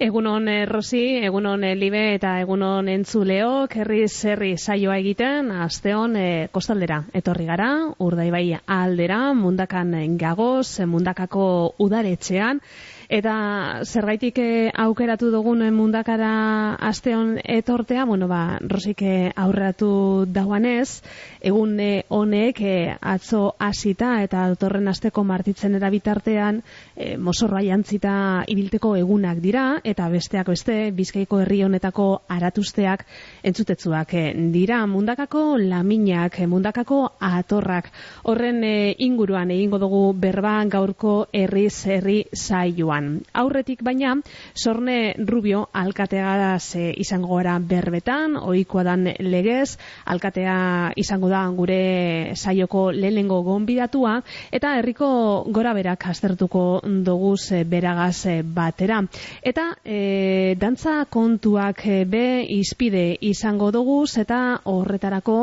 [0.00, 6.46] Egunon eh, Rosi, egunon eh, Libe eta egunon Entzuleo, herri zerri saioa egiten, asteon eh,
[6.54, 7.66] kostaldera etorri gara,
[8.00, 11.44] urdaibai aldera, mundakan gagoz, mundakako
[11.84, 12.62] udaretxean,
[13.10, 21.02] Eta zergaitik eh, aukeratu dugun mundakara asteon etortea, bueno, ba, rosik eh, aurratu dauanez,
[21.42, 22.60] egun eh, honek
[23.02, 26.60] atzo hasita eta autorren asteko martitzen erabitartean
[26.94, 28.12] e, mosorra jantzita
[28.46, 33.02] ibilteko egunak dira, eta besteak beste, bizkaiko herri honetako aratusteak
[33.42, 34.14] entzutetzuak
[34.54, 37.90] dira, mundakako laminak, mundakako atorrak,
[38.22, 38.62] horren
[39.02, 42.99] inguruan egingo dugu berban gaurko herriz herri saioan.
[43.32, 44.14] Aurretik baina,
[44.54, 52.90] sorne rubio alkatea ze izango gara berbetan, oikoa dan legez, alkatea izango da gure saioko
[52.92, 54.20] lehenengo gonbidatua,
[54.52, 55.10] eta herriko
[55.50, 59.00] gora berak aztertuko doguz beragaz batera.
[59.42, 65.38] Eta e, dantza kontuak be izpide izango doguz, eta horretarako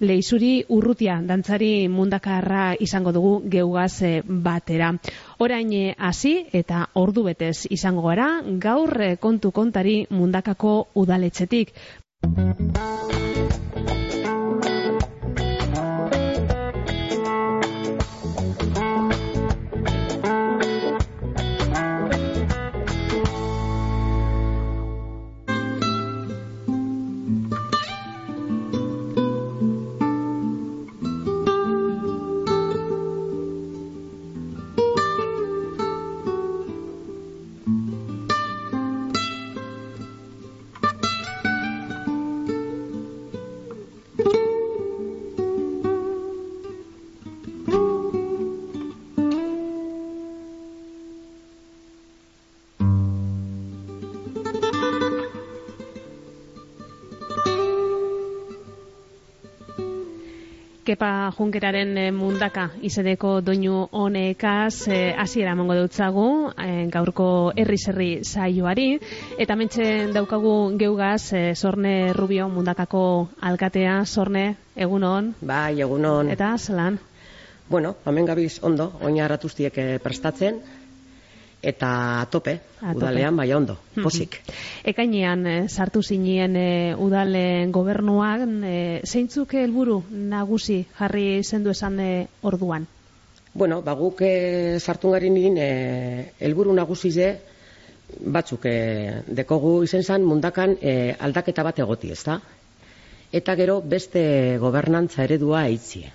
[0.00, 4.92] leizuri urrutia dantzari mundakarra izango dugu geugaz batera.
[5.42, 8.28] Orain hasi eta ordu betez izango gara
[8.66, 8.94] gaur
[9.26, 11.74] kontu kontari mundakako udaletxetik.
[61.02, 67.26] Kepa Junkeraren eh, mundaka izeneko doinu honekaz eh, hasiera mongo dutzagu eh, gaurko
[67.58, 69.00] herri zerri saioari.
[69.34, 73.02] Eta mentxe daukagu geugaz Sorne Rubio mundakako
[73.50, 74.04] alkatea.
[74.06, 74.44] Sorne
[74.76, 75.34] egunon?
[75.42, 76.30] Bai egunon.
[76.30, 77.00] Eta zelan?
[77.66, 79.74] Bueno, hemen gabiz ondo, oina aratustiek
[80.06, 80.62] prestatzen,
[81.62, 84.40] eta tope, A udalean bai ondo, posik.
[84.84, 92.10] Ekainean eh, sartu zinien e, udalen gobernuan, e, zeintzuk helburu nagusi jarri zendu esan e,
[92.42, 92.88] orduan?
[93.54, 95.56] Bueno, ba guk e, sartu gari nien
[96.40, 97.30] helburu nagusi ze
[98.20, 102.40] batzuk e, dekogu izen zan mundakan e, aldaketa bat egoti, ezta?
[103.32, 106.12] Eta gero beste gobernantza eredua eitzie.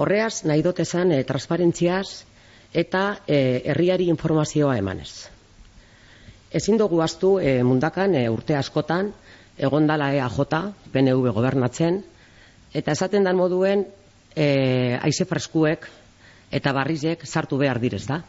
[0.00, 2.24] Horreaz, nahi dotezan, e, transparentziaz,
[2.72, 5.28] eta e, herriari informazioa emanez.
[6.50, 9.12] Ezin dugu astu e, mundakan e, urte askotan
[9.58, 10.38] egondala EAJ,
[10.92, 12.00] PNV gobernatzen,
[12.74, 13.84] eta esaten dan moduen
[14.34, 15.86] e, aize freskuek
[16.50, 18.22] eta barrizek sartu behar direz da.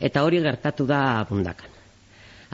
[0.00, 1.74] Eta hori gertatu da mundakan.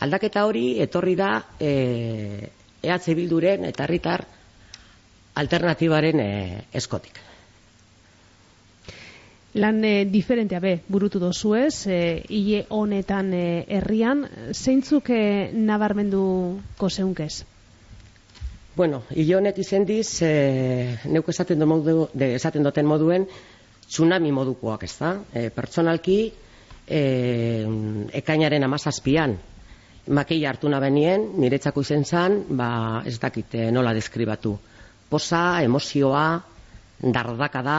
[0.06, 2.48] Aldaketa hori etorri da e,
[2.82, 4.24] EH Bilduren eta herritar
[5.34, 6.32] alternatibaren e,
[6.72, 7.20] eskotik
[9.54, 16.24] lan e, diferentea be burutu dozu ez, e, hile honetan e, herrian, zeintzuk e, nabarmendu
[16.78, 17.44] koseunkez?
[18.74, 23.28] Bueno, hile honek izendiz, e, neuk esaten, do modu, de, esaten duten moduen,
[23.86, 25.14] tsunami modukoak ez da.
[25.30, 26.18] E, pertsonalki,
[26.90, 27.02] e,
[28.18, 29.36] ekainaren amazazpian,
[30.10, 34.56] makei hartu nabenien, niretzako izen zan, ba, ez dakit nola deskribatu.
[35.08, 36.26] Posa, emozioa,
[36.98, 37.78] dardaka da,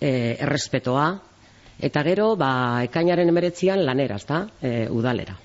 [0.00, 1.06] e, errespetoa,
[1.78, 5.36] eta gero, ba, ekainaren emeretzian lanera, ezta, e, udalera.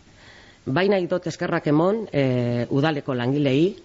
[0.66, 3.76] Baina idot eskerrak emon, e, udaleko langilei,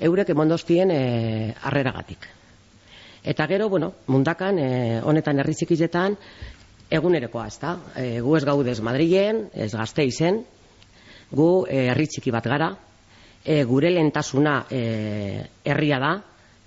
[0.00, 2.26] eurek emondoztien e, arreragatik.
[3.24, 6.18] Eta gero, bueno, mundakan, e, honetan herrizikizetan,
[6.90, 7.76] egunerekoa, ezta.
[7.96, 10.42] E, gu ez gaudez Madrilen, ez gazte izen,
[11.30, 12.74] gu e, herritziki bat gara,
[13.44, 14.82] e, gure lentasuna e,
[15.64, 16.12] herria da,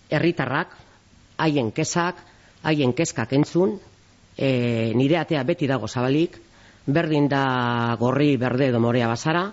[0.09, 0.73] herritarrak,
[1.43, 2.23] haien kesak,
[2.63, 3.77] haien kezkak entzun,
[4.37, 6.37] e, nire atea beti dago zabalik,
[6.87, 9.51] berdin da gorri, berde edo morea bazara,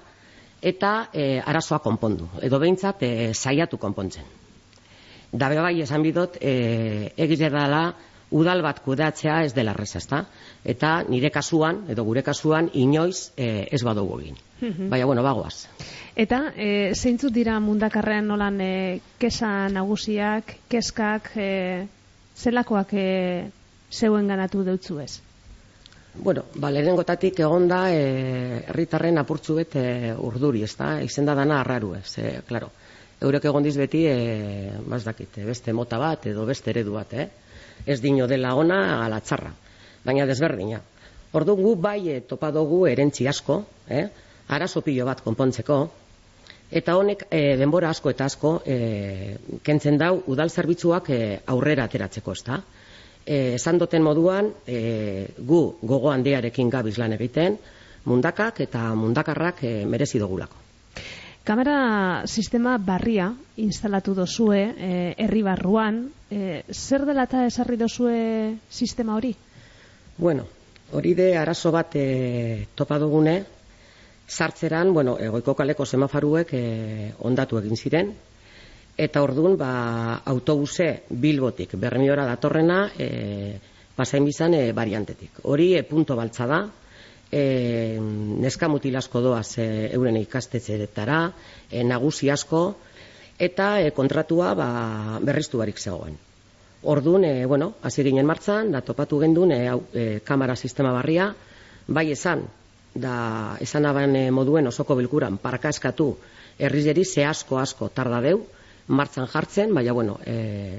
[0.62, 4.24] eta e, arazoa konpondu, edo behintzat e, saiatu konpontzen.
[5.34, 7.88] Dabe bai esan bidot, e, egite dela,
[8.34, 10.24] udal bat kudatzea ez dela reza, ezta?
[10.64, 14.38] Eta nire kasuan, edo gure kasuan, inoiz e, ez badugu egin.
[14.60, 14.88] Mhm.
[14.90, 15.66] Baina, bueno, bagoaz.
[16.16, 21.86] Eta, e, zeintzut dira mundakarrean nolan e, kesa nagusiak, keskak, e,
[22.36, 23.06] zelakoak e,
[23.90, 25.20] zeuen ganatu deutzu ez?
[26.14, 31.00] Bueno, ba, lehenengotatik egon da e, herritarren apurtzu bet e, urduri, ez da?
[31.02, 32.70] Izen da dana arraru, ez, e, klaro.
[33.24, 34.70] Eurek egon diz beti, e,
[35.04, 37.28] dakit, beste mota bat edo beste eredu bat, eh?
[37.86, 39.50] Ez dino dela ona ala txarra,
[40.04, 40.80] baina desberdina.
[41.34, 44.06] Orduan gu bai e, topa dugu erentzi asko, eh?
[44.48, 45.78] arazo pilo bat konpontzeko,
[46.74, 52.32] eta honek e, denbora asko eta asko e, kentzen dau udal zerbitzuak e, aurrera ateratzeko,
[52.32, 52.62] ez da?
[53.26, 57.56] e, esan duten moduan e, gu gogo handiarekin gabiz lan egiten
[58.04, 60.60] mundakak eta mundakarrak e, merezi dugulako.
[61.44, 63.28] Kamera sistema barria
[63.60, 69.34] instalatu dozue e, herri barruan, e, zer dela eta esarri dozue sistema hori?
[70.16, 70.46] Bueno,
[70.92, 73.42] hori de arazo bat e, topa dugune,
[74.26, 76.64] sartzeran, bueno, egoiko kaleko semafaruek e,
[77.28, 78.12] ondatu egin ziren,
[78.96, 83.58] eta ordun ba, autobuse bilbotik bermiora datorrena e,
[83.96, 85.42] pasain bizan e, variantetik.
[85.44, 86.60] Hori e, punto baltza da,
[87.30, 91.20] e, neska mutilasko doaz e, euren ikastetzeretara,
[91.70, 92.66] e, nagusi asko,
[93.38, 94.68] eta e, kontratua ba,
[95.22, 96.16] berriztu barik zegoen.
[96.84, 99.62] Ordun, e, bueno, hasi ginen martzan, da topatu gendun e,
[99.92, 101.32] e, kamera sistema barria,
[101.88, 102.44] bai esan,
[102.94, 106.14] da esan aban e, moduen osoko bilkuran parka eskatu
[106.58, 108.44] herrizeri ze asko asko tarda deu,
[108.86, 110.78] martzan jartzen, baina, bueno, e,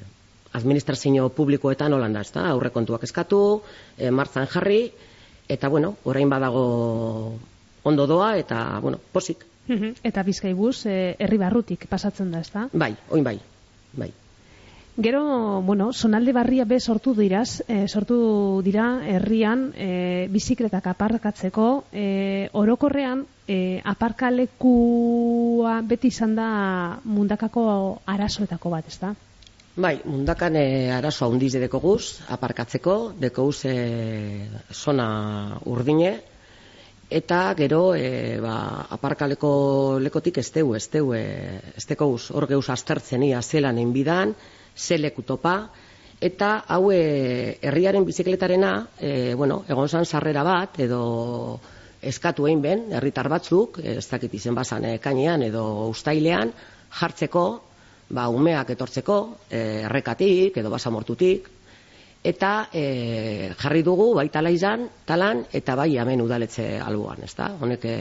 [0.53, 3.61] administrazio publikoetan holanda, ez da, aurrekontuak eskatu,
[3.97, 4.91] e, martzan jarri,
[5.49, 6.65] eta, bueno, orain badago
[7.83, 9.43] ondo doa, eta, bueno, posik.
[10.05, 12.69] Eta bizkaibuz, herri barrutik pasatzen da, ez da?
[12.71, 13.39] Bai, oin bai,
[13.97, 14.13] bai.
[14.97, 22.47] Gero, bueno, sonalde barria be sortu diraz, e, sortu dira herrian e, bizikletak aparkatzeko, e,
[22.55, 26.47] orokorrean e, aparkalekua beti izan da
[27.03, 27.65] mundakako
[28.07, 29.11] arazoetako bat, ez da?
[29.75, 30.65] Bai, mundakan e,
[30.95, 36.21] arazo handiz edeko guz, aparkatzeko, deko guz e, zona urdine,
[37.11, 42.47] eta gero e, ba, aparkaleko lekotik ez deu, ez deu, e, ez deko guz, hor
[42.47, 44.31] geuz aztertzen ia zelan enbidan,
[44.75, 45.55] zeleku topa,
[46.21, 51.59] eta hau e, herriaren bizikletarena, e, bueno, egon zan sarrera bat, edo
[52.05, 56.53] eskatu egin ben, herritar batzuk, ez dakit izen bazan e, kainean edo ustailean,
[56.99, 57.45] jartzeko,
[58.09, 59.19] ba, umeak etortzeko,
[59.49, 61.49] errekatik edo basamortutik,
[62.25, 67.51] eta e, jarri dugu bai izan, talan, eta bai hemen udaletze albuan, ez da?
[67.61, 67.97] Honek e,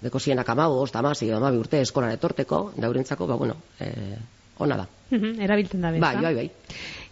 [0.00, 0.46] deko zienak
[0.92, 4.86] damazi, damabi urte eskolan etorteko, daurentzako, ba, bueno, e, ona da.
[5.10, 6.50] erabiltzen da Bai, bai, bai.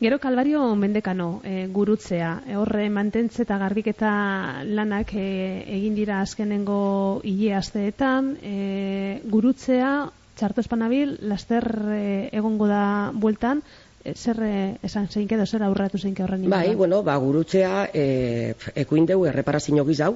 [0.01, 4.11] Gero Kalbario mendekano e, gurutzea, e, horre mantentze eta garbiketa
[4.69, 11.65] lanak e, egin dira azkenengo hile asteetan, e, gurutzea txarto espanabil, laster
[11.97, 12.05] e,
[12.37, 13.63] egongo da bueltan,
[14.13, 14.39] zer
[14.85, 19.87] esan zein edo zer aurratu zein horren Bai, bueno, ba, gurutzea e, ekuin deu erreparazio
[19.89, 20.13] gizau,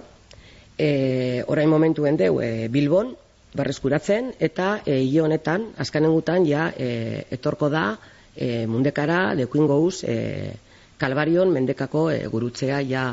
[0.76, 3.16] e, orain momentuen deu e, Bilbon,
[3.54, 7.96] berreskuratzen eta e, honetan azkanengutan ja e, etorko da
[8.36, 10.54] e, mundekara dekuin gouz e,
[10.98, 13.04] kalbarion mendekako e, gurutzea ja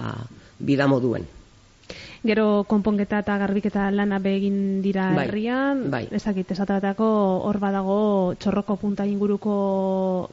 [0.60, 1.26] bida moduen.
[2.28, 6.08] Gero konponketa eta garbiketa lana begin dira bai, herrian, bai.
[6.12, 7.08] ezakit esatatako
[7.48, 8.00] hor badago
[8.42, 9.56] txorroko punta inguruko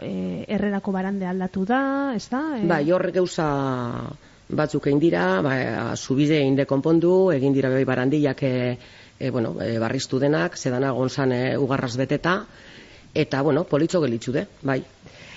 [0.02, 1.80] e, errerako barande aldatu da,
[2.16, 2.42] ez da?
[2.58, 2.64] E...
[2.66, 3.46] Bai, hor geuza
[4.48, 5.54] batzuk egin dira, ba,
[5.94, 8.54] zubide inde konpondu, egin dira bai barandiak e,
[9.18, 12.44] e, bueno, e, barriztu denak, zedana gonzan e, ugarraz beteta,
[13.14, 14.82] eta, bueno, politxo gelitzu de, bai.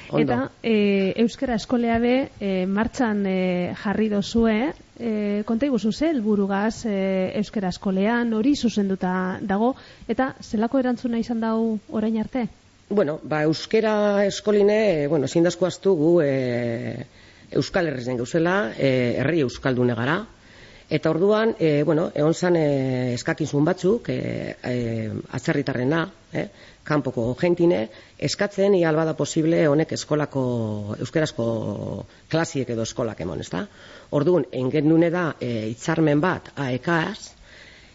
[0.09, 0.21] Ondo.
[0.23, 6.85] Eta e, Euskara Eskolea be e, martxan e, jarri dozue, e, konta iguzu ze, elburugaz
[6.87, 9.73] e, Euskara Eskolean hori zuzenduta dago,
[10.07, 12.47] eta zelako erantzuna izan dau orain arte?
[12.89, 17.05] Bueno, ba, Euskara Eskoline, bueno, zindazko aztu gu e,
[17.51, 20.21] Euskal Herrizen gauzela, e, herri Euskaldune gara,
[20.89, 24.75] Eta orduan, e, bueno, egon zan e, eskakizun batzuk, e, e,
[25.35, 26.45] atzerritarrena, e,
[26.87, 27.81] kanpoko jentine,
[28.17, 30.43] eskatzen ia albada posible honek eskolako,
[31.03, 31.47] euskerazko
[32.31, 33.65] klasiek edo eskolak emon, ezta?
[34.15, 37.33] Orduan, engen dune da e, itzarmen bat aekaz,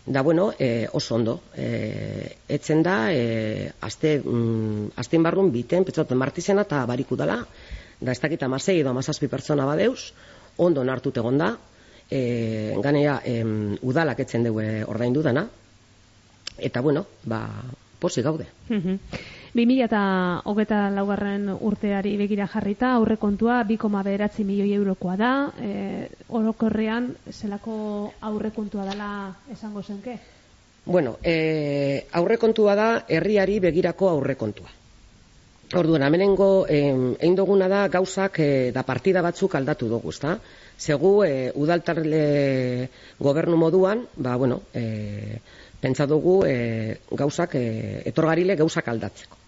[0.05, 1.39] da bueno, e, oso ondo.
[1.57, 7.41] E, etzen da, e, azte, mm, azten barrun biten, petzoten martizena eta bariku dela,
[8.03, 10.13] da ez dakita masei edo amazazpi pertsona badeuz,
[10.61, 11.55] ondo nartut egon da,
[12.13, 15.47] e, ganea em, udalak etzen dugu ordaindu dana
[16.59, 17.47] eta bueno, ba,
[17.99, 18.47] posi gaude.
[18.69, 18.99] Mm
[19.55, 20.03] 2000 eta
[20.49, 27.75] hogeta laugarren urteari begira jarrita, aurre kontua 2,beratzi milioi eurokoa da, e, orokorrean zelako
[28.21, 29.11] aurre kontua dela
[29.53, 30.17] esango zenke?
[30.87, 34.73] Bueno, e, aurre kontua da herriari begirako aurre kontua.
[35.73, 40.35] Orduan, amenengo, egin duguna da, gauzak e, da partida batzuk aldatu dugu, ezta?
[40.77, 42.89] Segu, e, udaltarle
[43.19, 45.39] gobernu moduan, ba, bueno, e,
[45.81, 49.41] pentsa dugu e, gauzak, e, etorgarile gauzak aldatzeko.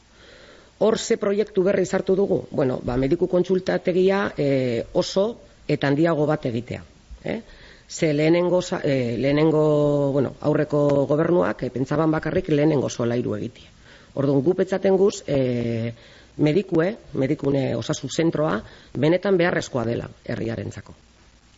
[0.84, 2.40] Hor ze proiektu berri sartu dugu?
[2.50, 4.48] Bueno, ba, mediku kontsultategia e,
[4.92, 5.26] oso
[5.68, 6.82] eta handiago bat egitea.
[7.24, 7.38] Eh?
[7.86, 13.73] Ze lehenengo, e, lehenengo bueno, aurreko gobernuak e, pentsaban bakarrik lehenengo solairu egitea.
[14.14, 15.92] Orduan, gu petzaten guz, e,
[16.36, 18.58] medikue, medikune osasu zentroa,
[18.98, 20.94] benetan beharrezkoa dela herriarentzako.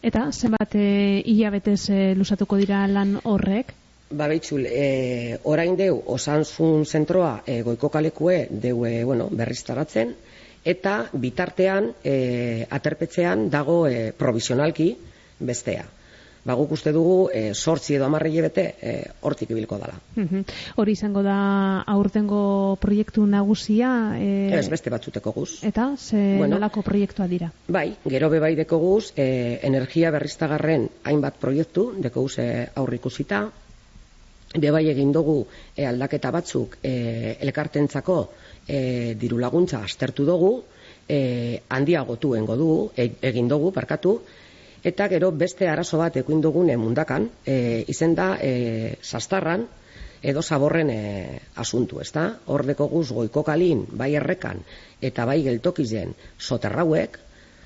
[0.06, 3.72] Eta zenbat e, hilabetez e, lusatuko dira lan horrek?
[4.10, 10.14] Ba behitzul, e, orain deu osanzun zentroa e, goiko kalekue deu e, bueno, berriztaratzen,
[10.64, 14.92] eta bitartean e, aterpetzean dago e, provisionalki
[15.38, 15.84] bestea
[16.46, 18.92] ba, guk uste dugu e, sortzi edo amarri bete e,
[19.26, 19.98] hortik ibilko dala.
[20.78, 23.90] Hori izango da aurtengo proiektu nagusia?
[24.20, 24.30] E...
[24.54, 25.50] Ez beste batzuteko guz.
[25.66, 27.50] Eta, ze bueno, nolako proiektua dira?
[27.68, 32.48] Bai, gero bebai deko guz, e, energia berriztagarren hainbat proiektu, deko guz e,
[32.78, 33.46] aurrikusita,
[34.54, 35.40] bebai egin dugu
[35.74, 38.20] e, aldaketa batzuk e, elkartentzako
[38.66, 40.52] e, diru laguntza astertu dugu,
[41.08, 44.20] e, handiagotu engo dugu, e, egin dugu, parkatu,
[44.86, 49.66] Eta gero beste arazo bat ekuin dugun mundakan, e, izen da e, sastarran
[50.22, 52.26] edo zaborren e, asuntu, ezta?
[52.46, 54.62] Hordeko guz goiko kalin, bai errekan
[55.02, 57.18] eta bai geltokizen soterrauek,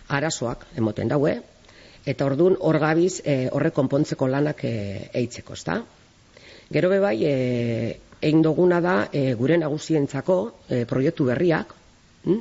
[0.09, 1.35] arazoak emoten daue,
[2.07, 4.75] eta ordun hor gabiz e, horre konpontzeko lanak e,
[5.21, 5.77] eitzeko, ezta?
[6.73, 7.35] Gero be bai, e,
[8.21, 11.77] egin duguna da e, gure nagusientzako e, proiektu berriak,
[12.25, 12.41] hm?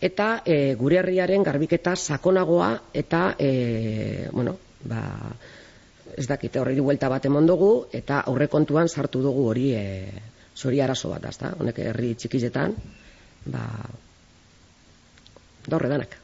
[0.00, 5.02] Eta e, gure herriaren garbiketa sakonagoa eta e, bueno, ba,
[6.16, 9.84] ez dakite horri buelta bat emon dugu eta aurrekontuan sartu dugu hori e,
[10.58, 11.52] zori arazo bat, azta?
[11.58, 12.74] Honek herri txikizetan,
[13.46, 13.64] ba,
[15.68, 16.18] daurre danak.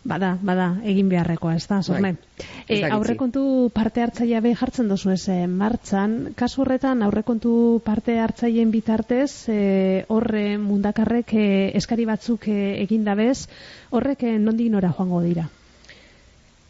[0.00, 2.14] Bada, bada, egin beharrekoa, ez da, zorne.
[2.16, 3.42] Bai, e, aurrekontu
[3.74, 7.52] parte hartzaia be jartzen dozu ez e, martxan, kasu horretan aurrekontu
[7.84, 9.60] parte hartzaileen bitartez, e,
[10.08, 13.44] horre mundakarrek e, eskari batzuk e, egin dabez,
[13.92, 15.50] horrek e, nondi nora joango dira?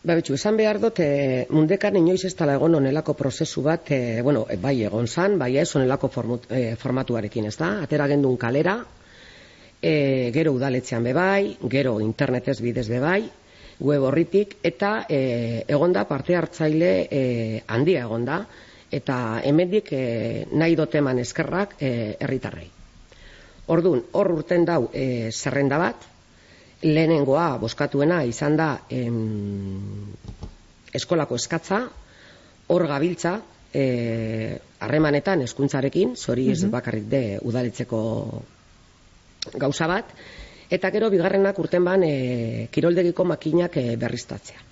[0.02, 4.22] Ba, betxu, esan behar dut, e, mundekan inoiz ez tala egon onelako prozesu bat, e,
[4.26, 7.76] bueno, bai egon zan, bai ez onelako formut, e, formatuarekin, ez da?
[7.84, 8.80] Atera gendun kalera,
[9.82, 13.24] e, gero udaletzean bebai, gero internetez bidez bebai,
[13.80, 17.22] web horritik, eta e, egonda parte hartzaile e,
[17.66, 18.44] handia egonda,
[18.92, 20.04] eta hemendik e,
[20.52, 22.68] nahi doteman eskerrak e, herritarrei.
[23.70, 26.04] Ordun hor urten dau e, zerrenda bat,
[26.82, 30.12] lehenengoa boskatuena izan da em,
[30.96, 31.84] eskolako eskatza,
[32.70, 33.38] hor gabiltza,
[33.72, 38.00] e, harremanetan eskuntzarekin, zori ez bakarrik de udaletzeko
[39.54, 40.10] gauza bat,
[40.70, 44.66] eta gero bigarrenak urten ban e, kiroldegiko makinak e, berriztatzea.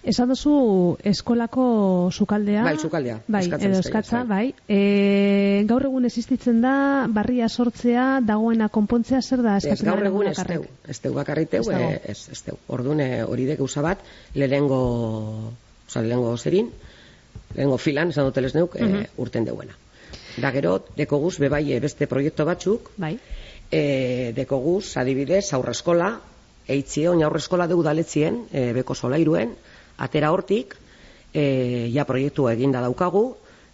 [0.00, 1.64] Esan duzu eskolako
[2.08, 2.62] sukaldea.
[2.64, 3.18] Bai, sukaldea.
[3.28, 4.54] Bai, edo eskatza, bai.
[4.64, 6.72] E, gaur egun existitzen da,
[7.12, 12.16] barria sortzea, dagoena konpontzea, zer da eskatzen gaur egun ez teu, ez teu bakarriteu, ez,
[12.32, 12.56] ez teu.
[12.72, 14.00] Orduan, hori de gauza bat,
[14.34, 14.80] lehengo,
[15.84, 16.72] oza, lehengo zerin,
[17.58, 19.76] lehengo filan, esan dut neuk, uh urten deuena.
[20.40, 23.18] Da gero, deko guz, bebai beste proiektu batzuk, bai
[23.70, 26.10] e, deko guz, adibidez, aurre eskola,
[26.70, 29.54] eitzie, oin aurre eskola deu daletzien, e, beko solairuen,
[29.98, 30.74] atera hortik,
[31.32, 33.24] e, ja proiektua eginda daukagu,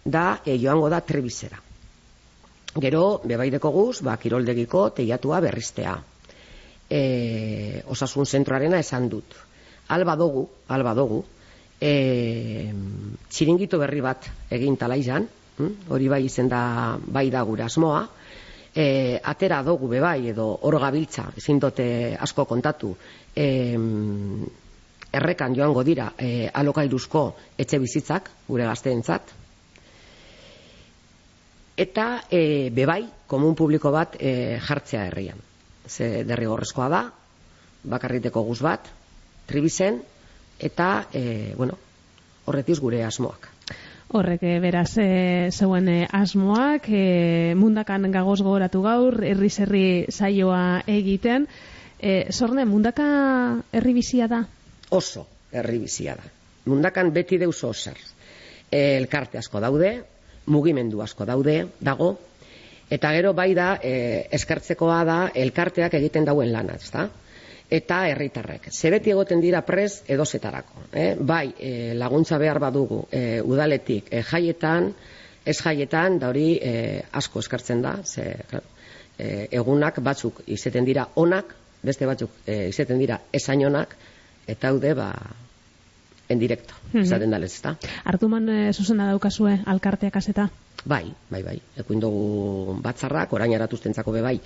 [0.05, 1.59] da e, joango da trebizera.
[2.77, 5.97] Gero, bebaideko guz, ba, kiroldegiko teiatua berriztea.
[6.87, 9.33] E, osasun zentroarena esan dut.
[9.95, 11.23] Alba dugu, alba dugu,
[11.81, 12.71] e,
[13.29, 15.89] txiringito berri bat egin tala hm?
[15.89, 18.07] hori bai izen da, bai da gura asmoa,
[18.77, 22.93] e, atera dugu bebai edo oro gabiltza, ezin dote asko kontatu,
[23.33, 23.47] e,
[25.17, 27.23] errekan joango dira e, alokairuzko
[27.57, 29.33] etxe bizitzak, gure gazteentzat,
[31.77, 35.41] eta e, bebai, komun publiko bat e, jartzea herrian.
[35.87, 37.03] Ze derrigorrezkoa da,
[37.87, 38.89] bakarriteko guz bat,
[39.49, 40.01] tribizen,
[40.59, 41.77] eta, e, bueno,
[42.45, 43.56] horretiz gure asmoak.
[44.07, 45.07] Horrek e, beraz e,
[45.51, 51.47] zeuen e, asmoak e, mundakan gagoz gogoratu gaur herri herri saioa egiten.
[51.99, 53.07] E, zorne mundaka
[53.73, 54.45] herri bizia da?
[54.95, 56.31] Oso herri bizia da.
[56.71, 57.99] Mundakan beti deus osar
[58.71, 59.91] e, elkarte asko daude
[60.47, 62.13] mugimendu asko daude dago.
[62.89, 67.09] Eta gero bai da e, eskertzekoa da elkarteak egiten dauen lana ezta
[67.69, 68.69] eta herritarrek.
[68.71, 70.87] Zebeti egoten dira prez edozetarako.
[70.93, 71.15] Eh?
[71.19, 74.93] Bai, e, laguntza behar badugu e, udaletik e, jaietan,
[75.45, 77.97] ez jaietan, da hori e, asko eskartzen da.
[78.03, 78.27] Ze,
[79.17, 83.95] e, egunak batzuk izeten dira onak, beste batzuk e, izeten dira esain onak,
[84.47, 85.11] eta haude, ba,
[86.29, 87.03] en directo, mm -hmm.
[87.03, 87.75] esaten dalez, ezta?
[88.03, 90.49] Artuman e, zuzena daukazue, alkarteak azeta?
[90.85, 91.61] Bai, bai, bai.
[91.77, 94.39] Ekuin dugu batzarrak, orain aratuztentzako be bai,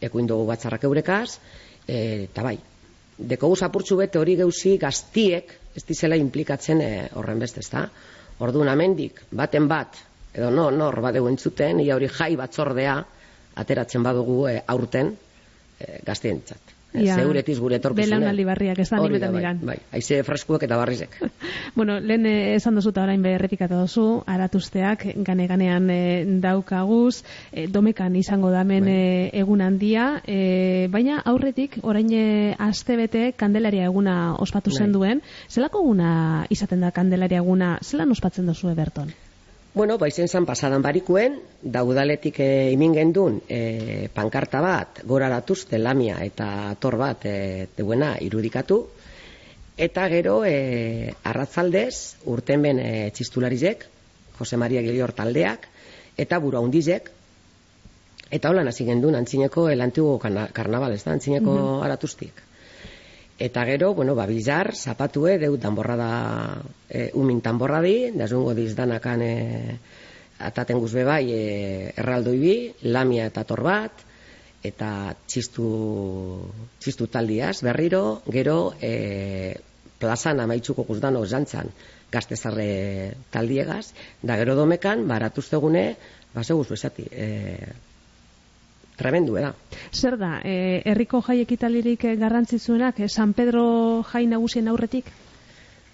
[0.00, 1.38] ekuin dugu batzarrak eurekaz,
[1.88, 2.58] eta bai,
[3.18, 7.88] deko apurtzu bete hori geuzi gaztiek ez dizela implikatzen e, horren beste, ezta?
[8.44, 9.98] Orduan amendik, baten bat,
[10.34, 12.96] edo no, nor badeu entzuten, ia hori jai batzordea
[13.58, 16.77] ateratzen badugu e, aurten e, gaztientzat.
[16.96, 18.16] Ja, Zeuretiz gure etorkizune.
[18.16, 19.58] Belaunaldi barriak, ez da nimetan bai, digan.
[19.68, 21.18] Bai, haize freskuak eta barrizek.
[21.78, 26.00] bueno, lehen eh, esan dozuta orain be errepikatu dozu, aratuzteak gane-ganean e,
[26.40, 29.30] daukaguz, e, domekan izango damen bai.
[29.36, 32.26] egun handia, e, baina aurretik, orain e,
[32.56, 34.80] aste bete kandelaria eguna ospatu bai.
[34.80, 36.10] zen duen, zelako eguna
[36.48, 39.12] izaten da kandelaria eguna, zelan ospatzen dozu Berton?
[39.78, 46.16] Bueno, baizen zan pasadan barikuen, daudaletik e, imin gendun e, pankarta bat, gora datuzte lamia
[46.24, 46.48] eta
[46.82, 48.80] tor bat e, deuena irudikatu,
[49.86, 51.92] eta gero e, arratzaldez,
[52.34, 53.86] urten ben e, txistularizek,
[54.40, 55.70] Jose Maria Gilior taldeak,
[56.26, 57.12] eta buru handizek,
[58.34, 62.47] eta holan hasi gendun antzineko el antiguo karnaval, ez da, antzineko mm -hmm.
[63.38, 66.12] Eta gero, bueno, ba, bizar, zapatue, deu danborra da,
[66.90, 69.34] e, umin danborra di, da zungo diz danakan e,
[70.42, 71.44] ataten guzbe bai, e,
[71.94, 72.56] erraldoi bi,
[72.90, 74.02] lamia eta torbat,
[74.66, 75.68] eta txistu,
[76.82, 79.54] txistu taldiaz, berriro, gero, e,
[80.02, 81.70] plazan amaitzuko guzdan zantzan,
[82.10, 83.92] gaztezarre taldiegaz,
[84.22, 85.84] da gero domekan, baratuztegune,
[86.34, 87.28] ba, segur esati, e,
[88.98, 89.54] tremendu da.
[89.92, 95.10] Zer da, e, herriko jai ekitalirik garrantzizuenak, e, San Pedro jai nagusien aurretik?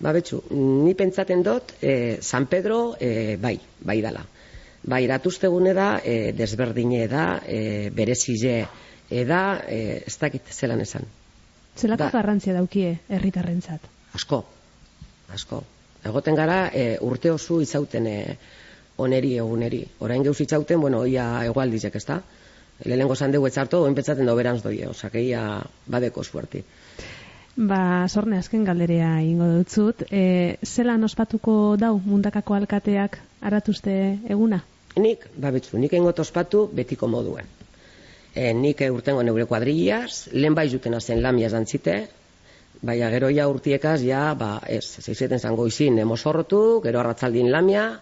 [0.01, 4.25] Ba, betxu, ni pentsaten dut, e, San Pedro, e, bai, bai dala.
[4.85, 8.57] Bai, iratuztegune da, e, desberdine da, e, berezize,
[9.11, 11.07] eda, e, ez dakit zelan esan.
[11.77, 13.88] Zelako garrantzia daukie herritarrentzat?
[14.14, 14.45] Asko,
[15.35, 15.62] asko.
[16.05, 18.19] Egoten gara, e, urte oso izauten e,
[19.01, 19.83] oneri eguneri.
[20.05, 22.21] Orain geuz itzauten, bueno, ia egualdizek, ez da?
[22.83, 26.65] Lehenengo zan dugu etzartu, oin petzaten da oberanz doie, osakeia badeko suerti.
[27.55, 33.95] Ba, sorne azken galderea ingo dutzut, e, zelan ospatuko dau mundakako alkateak aratuzte
[34.29, 34.65] eguna?
[34.99, 37.47] Nik, ba betzu, nik ingo ospatu betiko moduen.
[38.35, 41.97] E, nik urtengo neure kuadrillaz, lehen bai zuten azen lamia zantzite,
[42.83, 48.01] baina gero ja urtiekaz, ja, ba, ez, zeizeten zango izin, emozorrotu, gero arratzaldin lamia,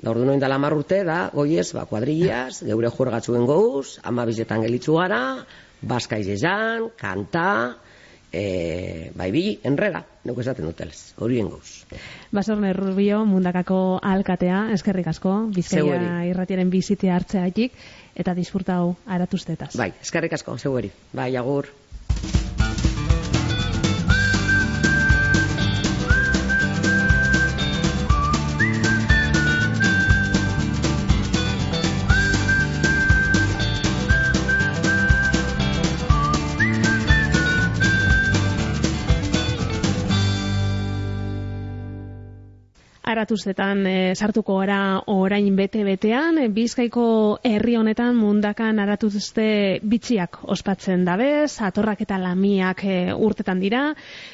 [0.00, 4.96] Da ordu noin dala marrute da, goiez, ba, kuadrillas, geure juergatzuen gouz, ama bizetan gelitzu
[4.96, 5.22] gara,
[5.82, 7.48] baska izan, kanta,
[8.32, 11.84] e, bai bi, enrega, nuko esaten dutelez, horien gouz.
[12.32, 17.44] Basorne Rubio, mundakako alkatea, eskerrik asko, bizkaia irratiaren bizitea hartzea
[18.16, 19.74] eta disfrutau aratuztetaz.
[19.76, 20.90] Bai, eskerrik asko, zegoeri.
[21.12, 21.68] Bai, agur.
[43.22, 47.04] Aratuztetan e, sartuko gara orain bete-betean, bizkaiko
[47.46, 53.84] herri honetan mundakan aratuzte bitxiak ospatzen dabez, atorrak eta lamiak e, urtetan dira,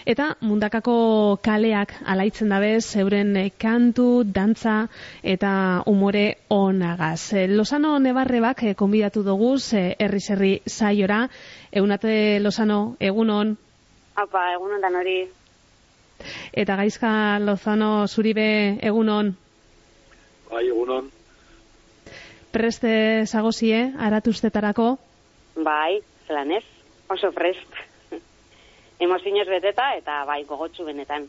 [0.08, 4.78] eta mundakako kaleak alaitzen dabez, euren kantu, dantza
[5.22, 7.34] eta umore onagaz.
[7.52, 11.26] Lozano Nebarrebak e, konbidatu dugu herri-zerri zaiora,
[11.72, 13.52] egunate Lozano, egunon?
[14.16, 15.20] Apa, egunon dan hori.
[16.52, 19.34] Eta gaizka Lozano zuribe egunon?
[20.50, 21.10] Bai, egunon.
[22.52, 24.96] Preste zagozie, aratuztetarako?
[25.64, 26.64] Bai, zelan ez,
[27.08, 27.82] oso prest.
[29.04, 31.28] Emozinez beteta eta bai, gogotsu benetan.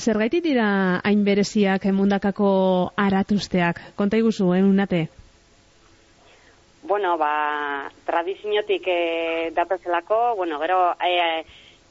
[0.00, 0.66] Zer gaitit dira
[1.04, 2.50] hain bereziak emundakako
[2.96, 3.82] aratuzteak?
[3.96, 5.08] Konta iguzu, egunate?
[6.82, 11.44] Bueno, ba, tradiziotik eh, dapezelako, bueno, gero, eh,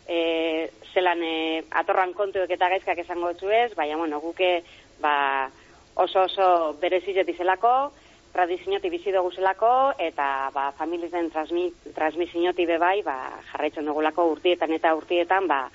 [0.10, 4.64] eh, zelan e, atorran kontuek eta gaizkak esango ez, baina, bueno, guke
[5.00, 5.50] ba,
[5.96, 7.92] oso oso berezizet izelako,
[8.34, 13.20] tradizioati bizi dugu zelako, eta ba, familizen transmi, transmisioti bebai, ba,
[13.52, 15.68] jarraitzen dugulako urtietan eta urtietan, ba,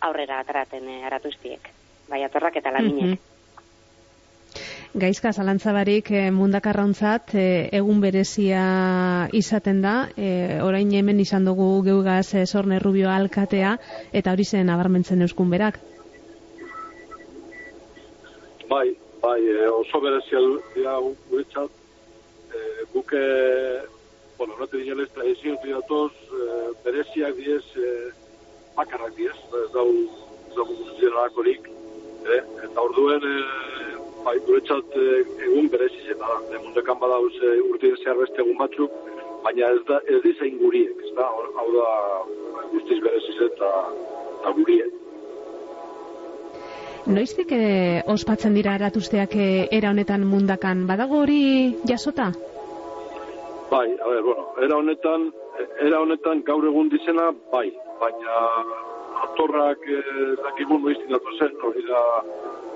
[0.00, 1.68] aurrera ataraten e, aratuztiek,
[2.08, 3.18] bai, atorrak eta laminek.
[3.18, 3.29] Mm
[4.90, 8.62] Gaizka, zalantzabarik eh, mundakarrauntzat eh, egun berezia
[9.38, 13.76] izaten da, eh, orain hemen izan dugu geugaz eh, sorne rubio alkatea,
[14.10, 15.78] eta hori zen abarmentzen euskun berak.
[18.66, 18.88] Bai,
[19.22, 19.38] bai,
[19.70, 20.42] oso berezia
[20.74, 20.98] dira
[21.30, 21.70] guretzat,
[22.50, 23.22] eh, guke
[24.40, 28.10] bueno, no te diñales tradizio datoz, e, bereziak diez, e,
[28.74, 29.90] bakarrak diez, ez dau,
[30.48, 31.12] ez dau guztien
[32.24, 32.42] eh?
[32.64, 35.06] eta orduen, e, bai, guretzat e,
[35.48, 38.96] egun bereziz eta da, mundekan badauz e, urtien zehar beste egun batzuk,
[39.44, 41.28] baina ez da, ez dizain guriek, ez da,
[41.62, 41.90] hau da,
[42.72, 43.70] guztiz bereziz eta,
[44.40, 44.96] eta guriek.
[47.10, 51.40] Noiztik eh, ospatzen dira eratuzteak eh, era honetan mundakan, badago hori
[51.88, 52.28] jasota?
[53.70, 55.30] Bai, a ver, bueno, era honetan,
[55.86, 57.70] era honetan gaur egun dizena, bai,
[58.02, 58.36] baina
[59.24, 62.04] atorrak eh, dakigun noiztik datu zen, hori da,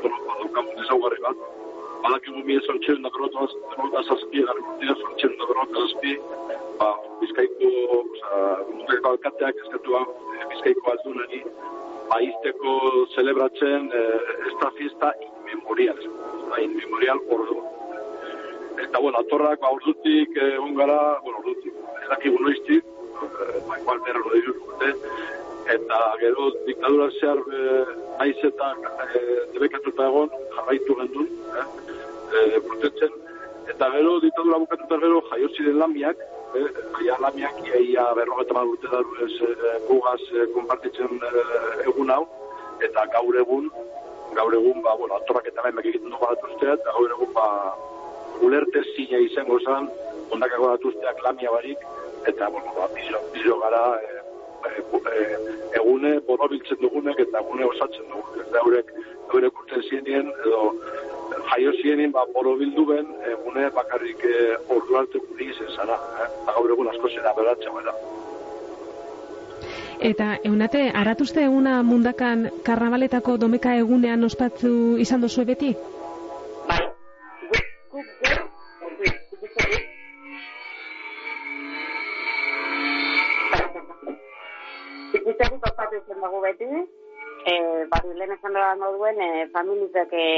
[0.05, 1.45] bueno, badaukagun ezaugarri bat,
[2.05, 6.17] badakigu mi esan txeren da berrota zazpi, gari urtia esan txeren da berrota zazpi,
[6.81, 6.89] ba,
[7.23, 8.41] bizkaiko, oza,
[8.73, 10.05] mundako alkateak eskatu eh,
[10.53, 11.41] bizkaiko aldunari,
[12.19, 12.75] aizteko
[13.15, 14.19] celebratzen eh,
[14.51, 17.63] esta fiesta inmemorial, esta inmemorial ordu.
[18.85, 24.05] Eta, bueno, atorrak, ba, ordutik, eh, ungara, bueno, ordutik, ez daki gunoiztik, eh, ba, igual
[24.05, 24.53] berra lo dira,
[25.73, 27.85] eta gero diktadura zehar eh,
[28.25, 28.73] aiz eta
[29.15, 31.67] eh, debekatuta egon, jarraitu gendun, eh,
[32.41, 33.13] eh, protetzen,
[33.73, 36.21] eta gero diktadura bukatuta gero jaio ziren lamiak,
[36.55, 36.69] eh,
[37.07, 42.23] ja lamiak iaia berrogeta bat urte daru ez eh, gugaz eh, konpartitzen eh, egun hau,
[42.85, 43.71] eta gaur egun,
[44.35, 47.49] gaur egun, ba, bueno, atorrak eta nahi egiten dugu batuzteat, eta gaur egun, ba,
[48.43, 49.89] ulerte zina izango zen,
[50.35, 51.87] ondakako batuzteak lamia barik,
[52.27, 54.24] eta, bueno, ba, bizo, bizo gara, eh, e,
[55.81, 58.47] egune borobiltzen dugunek eta egune osatzen dugunek.
[58.49, 58.93] Eta eurek,
[59.33, 60.63] eurek urten zienien, edo
[61.51, 64.35] jaio zienien ba, boro bildu ben, egune bakarrik e,
[64.77, 65.99] ordu arte guri izen zara.
[66.25, 66.29] Eh?
[66.51, 67.97] Gaur egun asko zera beratxe bera.
[70.05, 74.73] Eta eunate, aratuzte eguna mundakan karnabaletako domeka egunean ospatzu
[75.05, 75.75] izan dozu beti?
[86.25, 86.69] Dugu beti,
[87.45, 87.55] e,
[87.93, 90.29] bari lehen esan dara moduen, e, familizek e,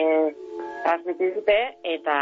[0.84, 1.58] transmitizute,
[1.96, 2.16] eta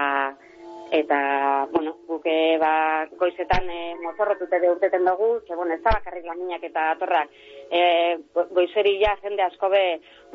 [0.95, 6.27] eta, bueno, guke ba, goizetan e, mozorrotute de urteten dugu, ze, bueno, ez da bakarrik
[6.29, 7.33] laminak eta atorrak,
[7.71, 7.83] e,
[8.53, 9.83] goizeri ja jende asko be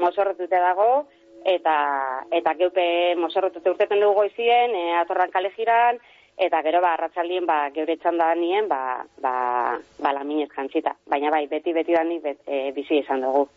[0.01, 0.89] mozorrotute dago,
[1.45, 1.75] eta
[2.35, 6.01] eta geupe mozorrotute urteten dugu goizien, e, atorran kale jiran,
[6.39, 9.33] eta gero ba arratsaldien ba geure txanda nien ba ba
[9.99, 13.47] ba la minez jantzita baina bai beti beti da ni e, bizi izan dugu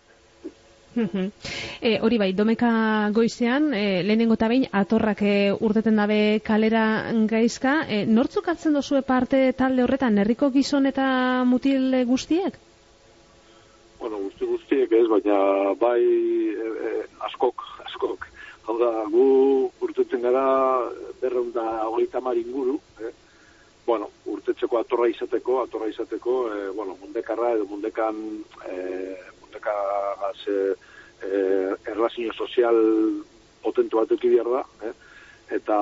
[1.80, 6.84] e, hori bai, domeka goizean, e, lehenengo eta behin, atorrak e, urteten dabe kalera
[7.30, 12.58] gaizka, e, nortzuk atzen dozue parte talde horretan, herriko gizon eta mutil guztiek?
[14.00, 15.38] Bueno, guzti guztiek ez, baina
[15.80, 16.94] bai e, e,
[17.30, 18.31] askok, askok.
[18.62, 19.24] Hau da, gu
[19.82, 20.44] urtetzen gara
[21.20, 23.10] berreun da hogeita inguru, eh?
[23.86, 28.14] bueno, urtetzeko atorra izateko, atorra izateko, eh, bueno, mundekarra edo mundekan,
[28.68, 29.74] eh, mundeka
[30.20, 32.76] gaz, eh, erlazio sozial
[33.62, 34.92] potentu bat behar da, eh?
[35.50, 35.76] eta,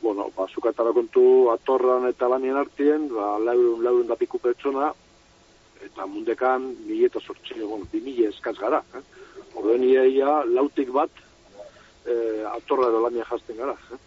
[0.00, 4.94] bueno, ba, zukatara kontu atorran eta lanien artien, ba, laurun, laurun da piku pertsona,
[5.84, 9.04] eta mundekan, mila eta sortxe, bueno, bi mila eskaz gara, eh?
[9.54, 11.23] Orduen iaia, lautik bat,
[12.06, 13.76] eh, atorra edo lania jazten gara.
[13.92, 14.02] Eh?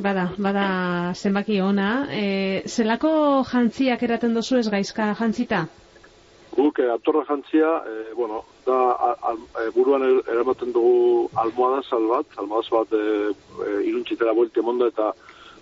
[0.00, 0.66] Bada, bada
[1.14, 1.90] zenbaki ona.
[2.14, 3.10] E, zelako
[3.50, 5.66] jantziak eraten dozu ez gaizka jantzita?
[6.54, 11.82] Guk, eh, atorra jantzia, eh, bueno, da, a, a, e, buruan er, eramaten dugu almohada
[11.88, 13.04] salbat, almohada bat e,
[13.66, 15.12] e, iruntxitera buelti mondo eta,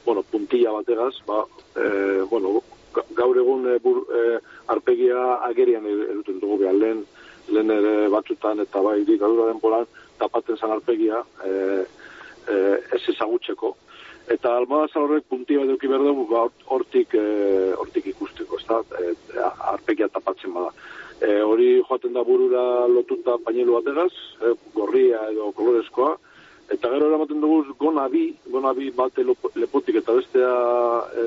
[0.06, 1.42] bueno, puntilla bategaz, ba,
[1.76, 2.60] e, bueno,
[3.18, 4.38] gaur egun e, bur, e,
[4.74, 7.04] arpegia agerian eruten dugu behar lehen,
[7.54, 9.86] lehen ere batzutan eta bai dikadura den bolan
[10.18, 11.52] tapaten zan arpegia e,
[12.48, 12.56] e,
[12.96, 13.74] ez ezagutzeko.
[14.28, 19.42] Eta almohada horrek puntia eduki behar dugu ba, hortik, e, hortik ikusteko, ez da, e,
[19.72, 20.72] arpegia tapatzen bada.
[21.20, 26.16] E, hori joaten da burura lotuta pañelu bategaz, e, gorria edo kolorezkoa,
[26.68, 30.52] eta gero eramaten dugu gona bi, gona bi bate lepotik eta bestea
[31.22, 31.24] e,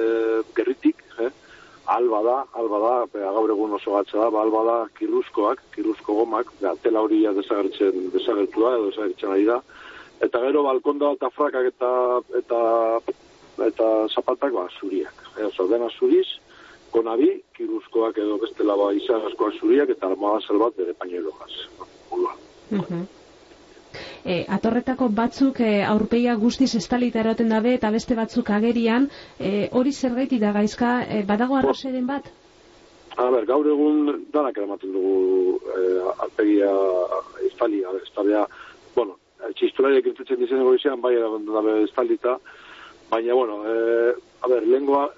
[0.56, 1.32] gerritik, eh?
[1.96, 6.16] Alba da, alba da, bera, gaur egun oso gatsa da, ba, alba da kiruzkoak, kiruzko
[6.22, 9.60] gomak, bera, tela hori desagertzen, desagertu da, edo desagertzen ari da,
[10.28, 11.92] eta gero balkonda eta frakak eta
[12.42, 12.62] eta
[13.68, 15.26] eta zapatak ba, zuriak.
[15.38, 16.28] E, oso, dena zuriz,
[16.92, 21.56] konabi, kiruzkoak edo bestela ba, izan askoak zuriak, eta armada salbat bere pañuelo gaz.
[22.72, 23.21] Uh
[24.26, 29.92] e, atorretako batzuk e, aurpeia guztiz estalita eroten dabe eta beste batzuk agerian, e, hori
[29.92, 32.32] zer da gaizka, e, badago arrozeren bat?
[33.18, 35.82] A ber, gaur egun danak eramaten dugu e,
[36.18, 36.72] aurpegia
[37.48, 38.46] estalia, estalia,
[38.96, 39.18] bueno,
[39.56, 42.38] txistulariak irtetzen dizen egoizean, bai dabe estalita,
[43.10, 45.10] baina, bueno, e, a ber, lengua,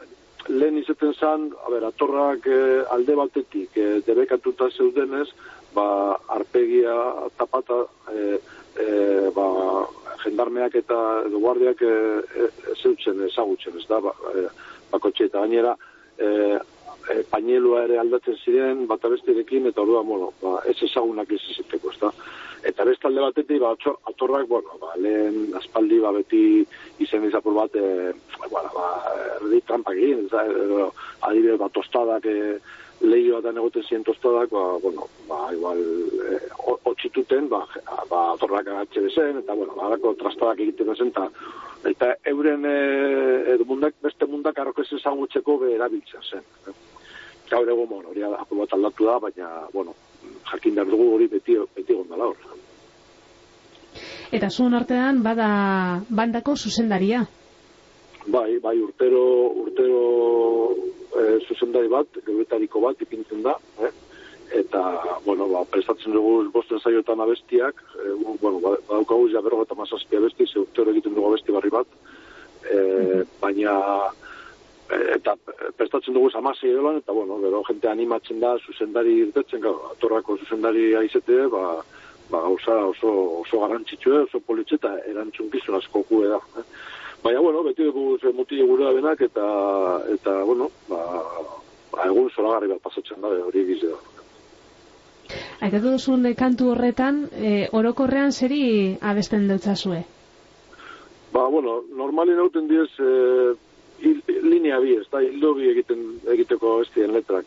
[0.50, 5.30] lehen izaten zan, a ber, atorrak e, alde batetik e, debekatuta zeudenez,
[5.74, 6.96] ba, arpegia
[7.38, 8.40] tapata e,
[8.80, 8.88] e,
[9.36, 9.48] ba,
[10.24, 11.96] jendarmeak eta edo guardiak e,
[12.44, 12.50] e,
[12.82, 14.46] zeutzen ezagutzen, ez da, ba, e,
[14.92, 15.76] bakotxe eta gainera,
[16.18, 16.30] e,
[17.12, 22.00] e, pañelua ere aldatzen ziren, bat eta ordua, bueno, ba, ez ezagunak ez izeteko, ez
[22.00, 22.14] da.
[22.64, 23.74] Eta beste alde batetik, ba,
[24.08, 26.64] atorrak, bueno, ba, lehen aspaldi, ba, beti
[27.04, 28.14] izen izapur bat, e,
[28.48, 28.86] bueno, ba,
[29.42, 30.88] erdi trampak egin, edo,
[31.28, 32.56] adibidez, ba, tostadak, e,
[33.04, 35.84] lehioa da negoten ziren tostadak, ba, bueno, ba, igual,
[36.24, 36.40] e,
[36.94, 37.66] otxituten, ba,
[38.10, 41.28] ba, atorrak agatxe bezen, eta, bueno, ba, trastadak egiten bezen, eta,
[41.92, 42.80] eta euren, e,
[43.58, 46.48] edo mundak, beste mundak arrokez ezagutzeko be erabiltzen zen.
[47.52, 50.00] Gaur egun, bueno, hori apur bat aldatu da, baina, bueno,
[50.52, 52.54] jakin behar dugu hori beti, beti gondala hor.
[54.34, 55.48] Eta zuen artean, bada
[56.10, 57.26] bandako zuzendaria?
[58.26, 59.24] Bai, bai, urtero,
[59.66, 60.02] urtero
[61.20, 63.92] e, zuzendari bat, geuretariko bat, ipintzen da, eh?
[64.54, 64.82] eta,
[65.26, 70.22] bueno, ba, prestatzen dugu bosten zaiotan abestiak, e, bueno, ba, badaukagu ja berro eta mazazpia
[70.22, 72.00] abesti, ze urtero egiten dugu abesti barri bat,
[72.64, 73.76] e, baina,
[75.16, 75.36] eta
[75.78, 81.46] prestatzen dugu zamasei edo eta, bueno, bero, jente animatzen da, zuzendari irtetzen, atorrako zuzendari aizete,
[81.52, 81.82] ba,
[82.30, 86.40] ba, gauza oso, oso garrantzitsu, oso politxe eta erantzunkizun asko gu da.
[86.60, 86.66] Eh?
[87.24, 89.46] Baina, bueno, beti dugu ze muti gure da benak eta,
[90.14, 91.04] eta bueno, ba,
[91.94, 94.02] ba, egun zoragarri bat pasatzen da, hori egize da.
[95.64, 100.02] Aitatu duzun kantu horretan, e, orokorrean zeri abesten dutzazue?
[101.32, 103.54] Ba, bueno, normali nauten diez e,
[104.44, 106.04] linea bi, ez da, hildo bi egiten,
[106.36, 107.46] egiteko estien letrak.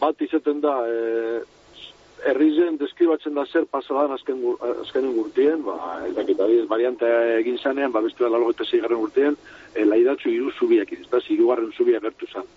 [0.00, 1.42] Bat izaten da, e,
[2.24, 4.40] herrizen deskribatzen da zer pasadan azken,
[4.82, 5.76] azken urtien, ba,
[6.08, 9.36] edakit, adiz, variante egin zanean, ba, bestu da eta zeigarren urtien,
[9.74, 12.48] e, laidatzu iru zubiak, ez da, zirugarren zubiak gertu zan.